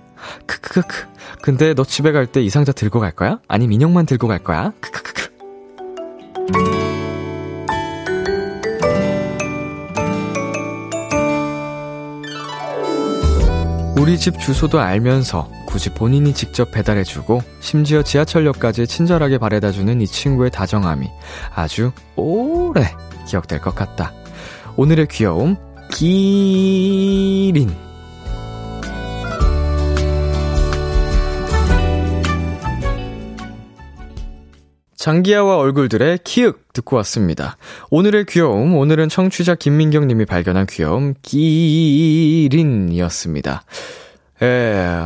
크크크크. 0.47 1.05
근데 1.41 1.73
너 1.73 1.85
집에 1.85 2.11
갈 2.11 2.25
때 2.27 2.41
이 2.43 2.49
상자 2.49 2.73
들고 2.73 2.99
갈 2.99 3.11
거야? 3.11 3.39
아니면 3.47 3.75
인형만 3.75 4.05
들고 4.05 4.27
갈 4.27 4.39
거야? 4.39 4.73
크크크크. 4.81 5.28
우리 14.09 14.17
집 14.17 14.39
주소도 14.39 14.79
알면서 14.79 15.47
굳이 15.67 15.91
본인이 15.91 16.33
직접 16.33 16.71
배달해주고 16.71 17.43
심지어 17.59 18.01
지하철역까지 18.01 18.87
친절하게 18.87 19.37
바래다주는 19.37 20.01
이 20.01 20.07
친구의 20.07 20.49
다정함이 20.49 21.07
아주 21.53 21.91
오래 22.15 22.91
기억될 23.27 23.61
것 23.61 23.75
같다. 23.75 24.11
오늘의 24.77 25.09
귀여움, 25.11 25.57
기린. 25.91 27.69
장기하와 34.99 35.57
얼굴들의 35.57 36.19
키읔 36.25 36.73
듣고 36.73 36.97
왔습니다. 36.97 37.55
오늘의 37.89 38.25
귀여움, 38.25 38.75
오늘은 38.75 39.07
청취자 39.07 39.55
김민경 39.55 40.07
님이 40.07 40.25
발견한 40.25 40.65
귀여움, 40.65 41.13
기린이었습니다. 41.21 42.51
예. 44.41 45.05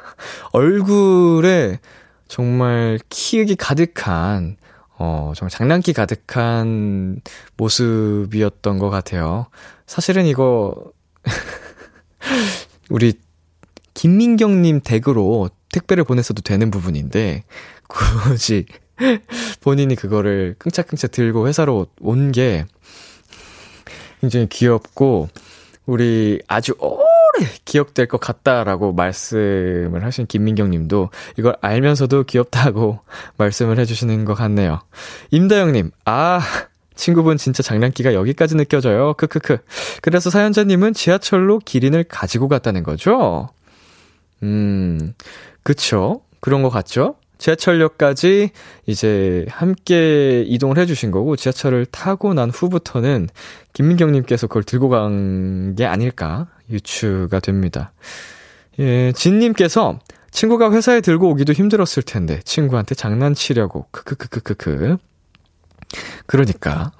얼굴에 0.52 1.78
정말 2.26 2.98
키읔이 3.10 3.56
가득한 3.56 4.56
어, 4.96 5.34
정말 5.36 5.50
장난기 5.50 5.92
가득한 5.92 7.20
모습이었던 7.58 8.78
것 8.78 8.88
같아요. 8.88 9.48
사실은 9.86 10.24
이거, 10.24 10.74
우리, 12.88 13.12
김민경 13.92 14.62
님 14.62 14.80
댁으로 14.80 15.50
택배를 15.70 16.04
보냈어도 16.04 16.40
되는 16.40 16.70
부분인데, 16.70 17.44
굳이 17.88 18.64
본인이 19.60 19.94
그거를 19.96 20.54
끙짝끙짝 20.58 21.10
들고 21.10 21.48
회사로 21.48 21.86
온 22.00 22.32
게 22.32 22.66
굉장히 24.20 24.48
귀엽고, 24.48 25.28
우리 25.86 26.40
아주 26.48 26.74
오래 26.78 27.46
기억될 27.66 28.06
것 28.08 28.18
같다라고 28.20 28.94
말씀을 28.94 30.02
하신 30.02 30.26
김민경 30.26 30.70
님도 30.70 31.10
이걸 31.38 31.56
알면서도 31.60 32.24
귀엽다고 32.24 33.00
말씀을 33.36 33.78
해주시는 33.78 34.24
것 34.24 34.32
같네요. 34.34 34.80
임다영 35.30 35.72
님, 35.72 35.90
아, 36.06 36.40
친구분 36.94 37.36
진짜 37.36 37.62
장난기가 37.62 38.14
여기까지 38.14 38.54
느껴져요. 38.56 39.12
크크크. 39.14 39.58
그래서 40.00 40.30
사연자님은 40.30 40.94
지하철로 40.94 41.58
기린을 41.58 42.04
가지고 42.04 42.48
갔다는 42.48 42.82
거죠? 42.82 43.50
음, 44.42 45.12
그쵸. 45.62 46.22
그런 46.40 46.62
것 46.62 46.70
같죠? 46.70 47.16
지하철역까지 47.38 48.50
이제 48.86 49.46
함께 49.48 50.42
이동을 50.46 50.78
해주신 50.78 51.10
거고, 51.10 51.36
지하철을 51.36 51.86
타고 51.86 52.34
난 52.34 52.50
후부터는 52.50 53.28
김민경님께서 53.72 54.46
그걸 54.46 54.62
들고 54.64 54.88
간 54.88 55.74
게 55.76 55.84
아닐까 55.86 56.46
유추가 56.70 57.40
됩니다. 57.40 57.92
예, 58.78 59.12
진님께서 59.12 59.98
친구가 60.30 60.72
회사에 60.72 61.00
들고 61.00 61.28
오기도 61.30 61.52
힘들었을 61.52 62.02
텐데, 62.04 62.40
친구한테 62.44 62.94
장난치려고, 62.94 63.86
크크크크크크. 63.92 64.96
그러니까. 66.26 66.92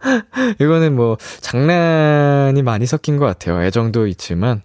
이거는 0.60 0.96
뭐, 0.96 1.16
장난이 1.40 2.62
많이 2.62 2.86
섞인 2.86 3.16
것 3.16 3.26
같아요. 3.26 3.62
애정도 3.62 4.06
있지만. 4.06 4.62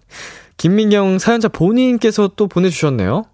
김민경 0.56 1.18
사연자 1.18 1.48
본인께서 1.48 2.30
또 2.36 2.48
보내주셨네요. 2.48 3.24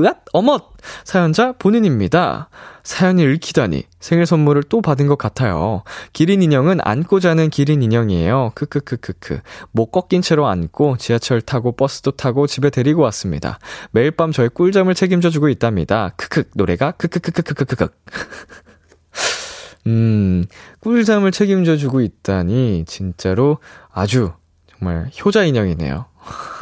으앗! 0.00 0.18
어멋! 0.32 0.76
사연자 1.04 1.52
본인입니다. 1.52 2.48
사연이 2.84 3.22
읽히다니 3.24 3.82
생일 4.00 4.26
선물을 4.26 4.62
또 4.64 4.80
받은 4.80 5.08
것 5.08 5.18
같아요. 5.18 5.82
기린 6.12 6.42
인형은 6.42 6.78
안고 6.82 7.20
자는 7.20 7.50
기린 7.50 7.82
인형이에요. 7.82 8.52
크크크크크. 8.54 9.40
목 9.72 9.90
꺾인 9.90 10.22
채로 10.22 10.46
안고 10.46 10.96
지하철 10.98 11.40
타고 11.40 11.72
버스도 11.72 12.12
타고 12.12 12.46
집에 12.46 12.70
데리고 12.70 13.02
왔습니다. 13.02 13.58
매일 13.90 14.10
밤 14.12 14.32
저의 14.32 14.50
꿀잠을 14.50 14.94
책임져 14.94 15.30
주고 15.30 15.48
있답니다. 15.48 16.12
크크 16.16 16.50
노래가 16.54 16.92
크크크크크크크. 16.92 17.88
음, 19.88 20.44
꿀잠을 20.80 21.32
책임져 21.32 21.76
주고 21.76 22.00
있다니 22.00 22.84
진짜로 22.86 23.58
아주 23.92 24.32
정말 24.68 25.10
효자 25.24 25.44
인형이네요. 25.44 26.06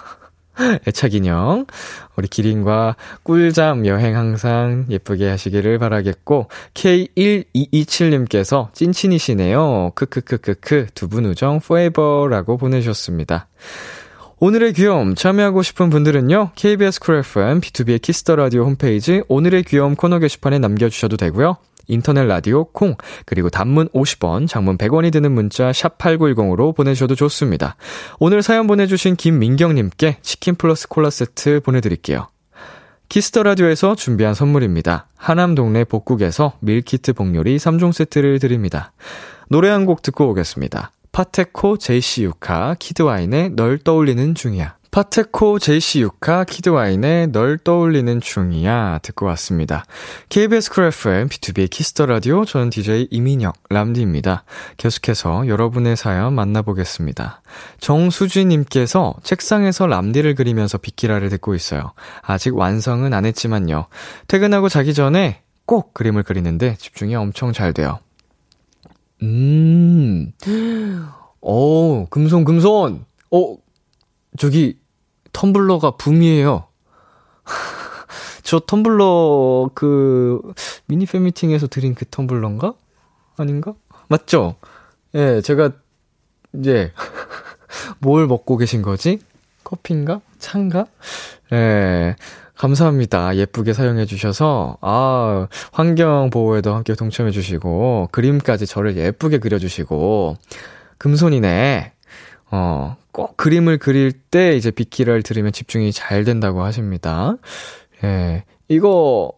애착 0.86 1.14
인형. 1.14 1.66
우리 2.16 2.28
기린과 2.28 2.96
꿀잠 3.22 3.86
여행 3.86 4.16
항상 4.16 4.86
예쁘게 4.88 5.28
하시기를 5.28 5.78
바라겠고, 5.78 6.48
K1227님께서 6.74 8.72
찐친이시네요. 8.72 9.92
크크크크크, 9.94 10.86
두 10.94 11.08
분 11.08 11.26
우정 11.26 11.56
forever라고 11.56 12.56
보내주셨습니다. 12.56 13.48
오늘의 14.38 14.74
귀여움 14.74 15.14
참여하고 15.14 15.62
싶은 15.62 15.88
분들은요. 15.88 16.50
KBS 16.56 17.00
쿨 17.00 17.16
FM 17.16 17.60
B2B의 17.60 18.02
키스터 18.02 18.36
라디오 18.36 18.64
홈페이지 18.64 19.22
오늘의 19.28 19.62
귀여움 19.62 19.94
코너 19.94 20.18
게시판에 20.18 20.58
남겨 20.58 20.88
주셔도 20.90 21.16
되고요. 21.16 21.56
인터넷 21.88 22.24
라디오 22.24 22.64
콩 22.66 22.96
그리고 23.24 23.50
단문 23.50 23.88
50원, 23.88 24.48
장문 24.48 24.78
100원이 24.78 25.12
드는 25.12 25.32
문자 25.32 25.72
샵 25.72 25.98
8910으로 25.98 26.74
보내주셔도 26.74 27.14
좋습니다. 27.14 27.76
오늘 28.18 28.42
사연 28.42 28.66
보내주신 28.66 29.16
김민경님께 29.16 30.18
치킨 30.22 30.54
플러스 30.54 30.88
콜라 30.88 31.10
세트 31.10 31.60
보내드릴게요. 31.60 32.28
Kiss 33.08 33.29
the 33.29 33.44
Radio에서 33.44 33.94
준비한 33.94 34.34
선물입니다. 34.34 35.06
하남 35.16 35.54
동네 35.54 35.84
복국에서 35.84 36.54
밀키트 36.60 37.12
복요리 37.12 37.56
3종 37.56 37.92
세트를 37.92 38.38
드립니다. 38.40 38.92
노래 39.48 39.68
한 39.70 39.86
곡 39.86 40.02
듣고 40.02 40.28
오겠습니다. 40.30 40.90
PATEKO 41.12 41.78
Jayci 41.78 42.24
yucca 42.24 42.76
Kid 42.78 43.02
Wine의 43.02 43.50
널 43.50 43.78
떠올리는 43.78 44.34
중이야. 44.34 44.75
PATEKO 44.90 45.58
Jayci 45.58 46.00
yucca 46.00 46.44
Kid 46.44 46.72
Wine의 46.72 47.28
널 47.28 47.58
떠올리는 47.58 48.20
중이야 48.20 49.00
듣고 49.02 49.26
왔습니다. 49.26 49.84
KBS 50.28 50.70
쿨 50.72 50.84
FM 50.84 51.28
B2B의 51.28 51.68
키스터 51.70 52.06
라디오 52.06 52.44
저는 52.44 52.70
DJ 52.70 53.08
이민혁 53.10 53.56
람디입니다. 53.68 54.44
계속해서 54.76 55.48
여러분의 55.48 55.96
사연 55.96 56.34
만나보겠습니다. 56.34 57.42
정수지님께서 57.80 59.16
책상에서 59.22 59.86
람디를 59.86 60.34
그리면서 60.34 60.78
비키라를 60.78 61.28
듣고 61.28 61.54
있어요. 61.54 61.92
아직 62.22 62.56
완성은 62.56 63.12
안 63.12 63.26
했지만요. 63.26 63.86
퇴근하고 64.28 64.68
자기 64.68 64.94
전에 64.94 65.42
꼭 65.66 65.92
그림을 65.94 66.22
그리는데 66.22 66.76
집중이 66.78 67.14
엄청 67.16 67.52
잘 67.52 67.72
돼요. 67.72 67.98
음, 69.22 70.32
오, 71.40 72.06
금손, 72.06 72.44
금손! 72.44 73.04
어, 73.30 73.56
저기, 74.38 74.78
텀블러가 75.32 75.98
붐이에요. 75.98 76.66
저 78.42 78.60
텀블러 78.60 79.70
그 79.74 80.40
미니 80.86 81.04
팬미팅에서 81.04 81.66
드린 81.66 81.94
그 81.94 82.04
텀블러인가? 82.04 82.74
아닌가? 83.36 83.74
맞죠? 84.08 84.56
예, 85.14 85.18
네, 85.18 85.40
제가 85.40 85.72
이제 86.54 86.92
뭘 87.98 88.26
먹고 88.26 88.56
계신 88.56 88.82
거지? 88.82 89.18
커피인가? 89.64 90.20
차인가? 90.38 90.86
예. 91.52 91.56
네, 91.56 92.16
감사합니다. 92.54 93.36
예쁘게 93.36 93.72
사용해 93.72 94.06
주셔서 94.06 94.78
아, 94.80 95.48
환경 95.72 96.30
보호에도 96.30 96.74
함께 96.74 96.94
동참해 96.94 97.30
주시고 97.30 98.08
그림까지 98.12 98.66
저를 98.66 98.96
예쁘게 98.96 99.38
그려 99.38 99.58
주시고 99.58 100.36
금손이네. 100.98 101.92
어, 102.50 102.96
꼭 103.12 103.36
그림을 103.36 103.78
그릴 103.78 104.12
때 104.12 104.56
이제 104.56 104.70
빗기를 104.70 105.22
들으면 105.22 105.52
집중이 105.52 105.92
잘 105.92 106.24
된다고 106.24 106.62
하십니다. 106.62 107.36
예. 108.04 108.44
이거, 108.68 109.32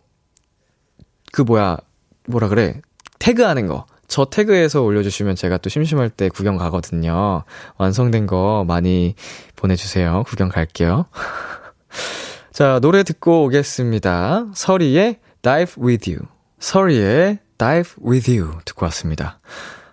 그 1.32 1.42
뭐야, 1.42 1.78
뭐라 2.26 2.48
그래. 2.48 2.80
태그하는 3.18 3.66
거. 3.66 3.86
저 4.06 4.24
태그에서 4.24 4.82
올려주시면 4.82 5.36
제가 5.36 5.58
또 5.58 5.68
심심할 5.68 6.08
때 6.08 6.30
구경 6.30 6.56
가거든요. 6.56 7.44
완성된 7.76 8.26
거 8.26 8.64
많이 8.66 9.14
보내주세요. 9.54 10.24
구경 10.26 10.48
갈게요. 10.48 11.06
자, 12.52 12.80
노래 12.80 13.02
듣고 13.02 13.44
오겠습니다. 13.44 14.46
서리의 14.54 15.18
Dive 15.42 15.82
With 15.82 16.10
You. 16.10 16.26
서리의 16.58 17.38
Dive 17.58 17.92
With 18.04 18.36
You 18.36 18.58
듣고 18.64 18.86
왔습니다. 18.86 19.40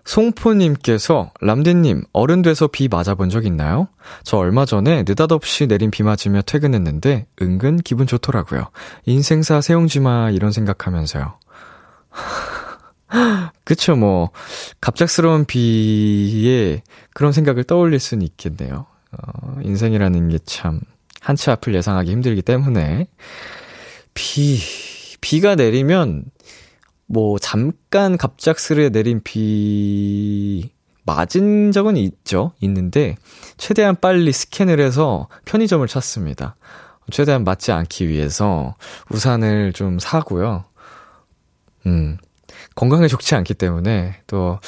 송포님께서 0.05 1.31
람디님 1.41 2.03
어른 2.13 2.41
돼서 2.41 2.67
비 2.67 2.87
맞아본 2.87 3.29
적 3.29 3.45
있나요? 3.45 3.87
저 4.23 4.37
얼마 4.37 4.65
전에 4.65 5.03
느닷없이 5.05 5.67
내린 5.67 5.91
비 5.91 6.03
맞으며 6.03 6.41
퇴근했는데 6.43 7.27
은근 7.41 7.77
기분 7.77 8.07
좋더라고요. 8.07 8.69
인생사 9.05 9.61
세용지마 9.61 10.31
이런 10.31 10.51
생각하면서요. 10.51 11.39
그쵸 13.63 13.95
뭐 13.95 14.29
갑작스러운 14.79 15.45
비에 15.45 16.83
그런 17.13 17.31
생각을 17.31 17.63
떠올릴 17.63 17.99
수는 17.99 18.25
있겠네요. 18.25 18.85
어, 19.11 19.59
인생이라는 19.63 20.29
게 20.29 20.39
참 20.45 20.79
한치 21.25 21.49
앞을 21.49 21.73
예상하기 21.73 22.11
힘들기 22.11 22.43
때문에 22.43 23.07
비 24.13 24.59
비가 25.21 25.55
내리면 25.55 26.25
뭐 27.07 27.37
잠깐 27.39 28.17
갑작스레 28.17 28.89
내린 28.89 29.21
비 29.23 30.71
맞은 31.03 31.71
적은 31.71 31.97
있죠. 31.97 32.53
있는데 32.61 33.15
최대한 33.57 33.95
빨리 33.95 34.31
스캔을 34.31 34.79
해서 34.79 35.27
편의점을 35.45 35.87
찾습니다. 35.87 36.55
최대한 37.11 37.43
맞지 37.43 37.71
않기 37.71 38.07
위해서 38.07 38.75
우산을 39.11 39.73
좀 39.73 39.99
사고요. 39.99 40.65
음. 41.85 42.17
건강에 42.73 43.07
좋지 43.07 43.35
않기 43.35 43.53
때문에 43.53 44.21
또 44.27 44.59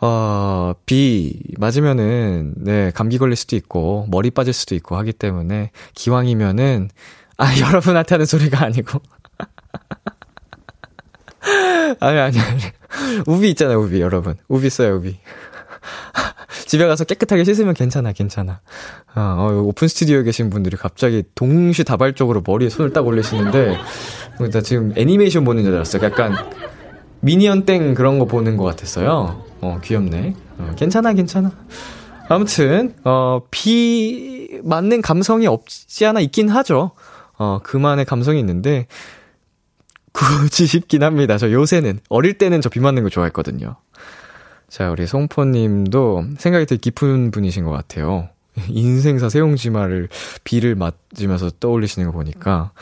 어, 0.00 0.74
비 0.86 1.40
맞으면은 1.58 2.54
네, 2.56 2.90
감기 2.94 3.18
걸릴 3.18 3.36
수도 3.36 3.56
있고 3.56 4.06
머리 4.10 4.30
빠질 4.30 4.52
수도 4.52 4.74
있고 4.74 4.96
하기 4.96 5.12
때문에 5.12 5.70
기왕이면은 5.94 6.90
아, 7.36 7.46
여러분한테 7.60 8.14
하는 8.14 8.26
소리가 8.26 8.64
아니고 8.64 9.00
아니, 12.00 12.18
아니, 12.18 12.38
아니. 12.38 12.60
우비 13.26 13.50
있잖아요, 13.50 13.80
우비, 13.80 14.00
여러분. 14.00 14.36
우비 14.48 14.70
써요, 14.70 14.96
우비. 14.96 15.16
집에 16.66 16.86
가서 16.86 17.04
깨끗하게 17.04 17.44
씻으면 17.44 17.74
괜찮아, 17.74 18.12
괜찮아. 18.12 18.60
어, 19.14 19.20
어, 19.20 19.62
오픈 19.62 19.88
스튜디오에 19.88 20.22
계신 20.22 20.50
분들이 20.50 20.76
갑자기 20.76 21.24
동시다발적으로 21.34 22.42
머리에 22.46 22.68
손을 22.68 22.92
딱 22.92 23.06
올리시는데, 23.06 23.78
나 24.52 24.60
지금 24.60 24.92
애니메이션 24.96 25.44
보는 25.44 25.64
줄 25.64 25.74
알았어요. 25.74 26.02
약간, 26.04 26.34
미니언 27.20 27.64
땡 27.64 27.94
그런 27.94 28.18
거 28.18 28.26
보는 28.26 28.56
것 28.56 28.64
같았어요. 28.64 29.42
어, 29.60 29.80
귀엽네. 29.82 30.34
어, 30.58 30.72
괜찮아, 30.76 31.14
괜찮아. 31.14 31.52
아무튼, 32.28 32.94
어, 33.04 33.40
비 33.50 34.60
맞는 34.62 35.02
감성이 35.02 35.46
없지 35.46 36.04
않아 36.06 36.20
있긴 36.20 36.48
하죠. 36.50 36.92
어, 37.38 37.60
그만의 37.62 38.04
감성이 38.04 38.40
있는데, 38.40 38.86
굳이 40.12 40.66
싶긴 40.66 41.02
합니다. 41.02 41.38
저 41.38 41.50
요새는. 41.52 42.00
어릴 42.08 42.38
때는 42.38 42.60
저 42.60 42.68
비 42.68 42.80
맞는 42.80 43.02
거 43.02 43.08
좋아했거든요. 43.08 43.76
자, 44.68 44.90
우리 44.90 45.06
송포 45.06 45.44
님도 45.46 46.24
생각이 46.38 46.66
되게 46.66 46.78
깊은 46.80 47.30
분이신 47.30 47.64
것 47.64 47.70
같아요. 47.70 48.28
인생사 48.68 49.28
세용지마를 49.28 50.08
비를 50.44 50.74
맞으면서 50.74 51.50
떠올리시는 51.60 52.06
거 52.08 52.12
보니까, 52.12 52.72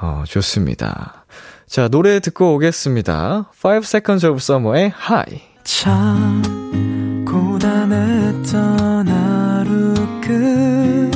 어, 0.00 0.22
좋습니다. 0.26 1.24
자, 1.66 1.88
노래 1.88 2.20
듣고 2.20 2.54
오겠습니다. 2.54 3.50
5 3.64 3.68
Seconds 3.82 4.26
of 4.26 4.36
Summer의 4.36 4.92
High. 5.08 5.42
참, 5.64 7.24
고단했던 7.26 9.08
하루 9.08 9.94
끝 10.20 11.10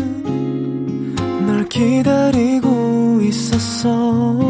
널 1.46 1.68
기다리고 1.68 3.20
있었어. 3.22 4.49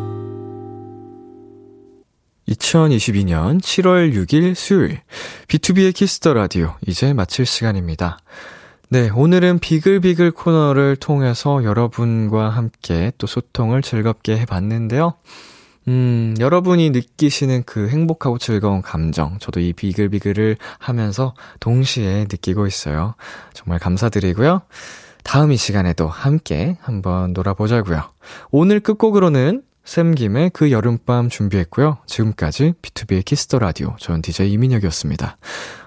2022년 2.47 3.61
7월 3.61 4.13
6일 4.13 4.55
수요일 4.55 5.01
B2B의 5.47 5.93
키스터 5.93 6.33
라디오 6.33 6.75
이제 6.87 7.13
마칠 7.13 7.45
시간입니다. 7.45 8.19
네, 8.89 9.09
오늘은 9.09 9.59
비글비글 9.59 10.31
코너를 10.31 10.97
통해서 10.97 11.63
여러분과 11.63 12.49
함께 12.49 13.11
또 13.17 13.25
소통을 13.25 13.81
즐겁게 13.81 14.37
해 14.37 14.45
봤는데요. 14.45 15.13
음, 15.87 16.35
여러분이 16.39 16.89
느끼시는 16.89 17.63
그 17.65 17.87
행복하고 17.87 18.37
즐거운 18.37 18.81
감정, 18.81 19.39
저도 19.39 19.59
이 19.59 19.73
비글비글을 19.73 20.57
하면서 20.77 21.33
동시에 21.59 22.27
느끼고 22.29 22.67
있어요. 22.67 23.15
정말 23.53 23.79
감사드리고요. 23.79 24.61
다음 25.23 25.51
이 25.51 25.57
시간에도 25.57 26.07
함께 26.07 26.77
한번 26.81 27.33
놀아보자고요. 27.33 28.01
오늘 28.51 28.79
끝곡으로는 28.79 29.63
샘김의 29.83 30.51
그 30.53 30.71
여름밤 30.71 31.29
준비했고요. 31.29 31.97
지금까지 32.05 32.73
B2B의 32.81 33.25
키스터 33.25 33.59
라디오. 33.59 33.95
저는 33.99 34.21
DJ 34.21 34.51
이민혁이었습니다. 34.51 35.37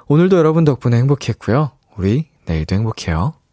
오늘도 0.07 0.37
여러분 0.37 0.65
덕분에 0.65 0.97
행복했고요. 0.97 1.71
우리 1.97 2.29
내일도 2.47 2.75
행복해요. 2.75 3.35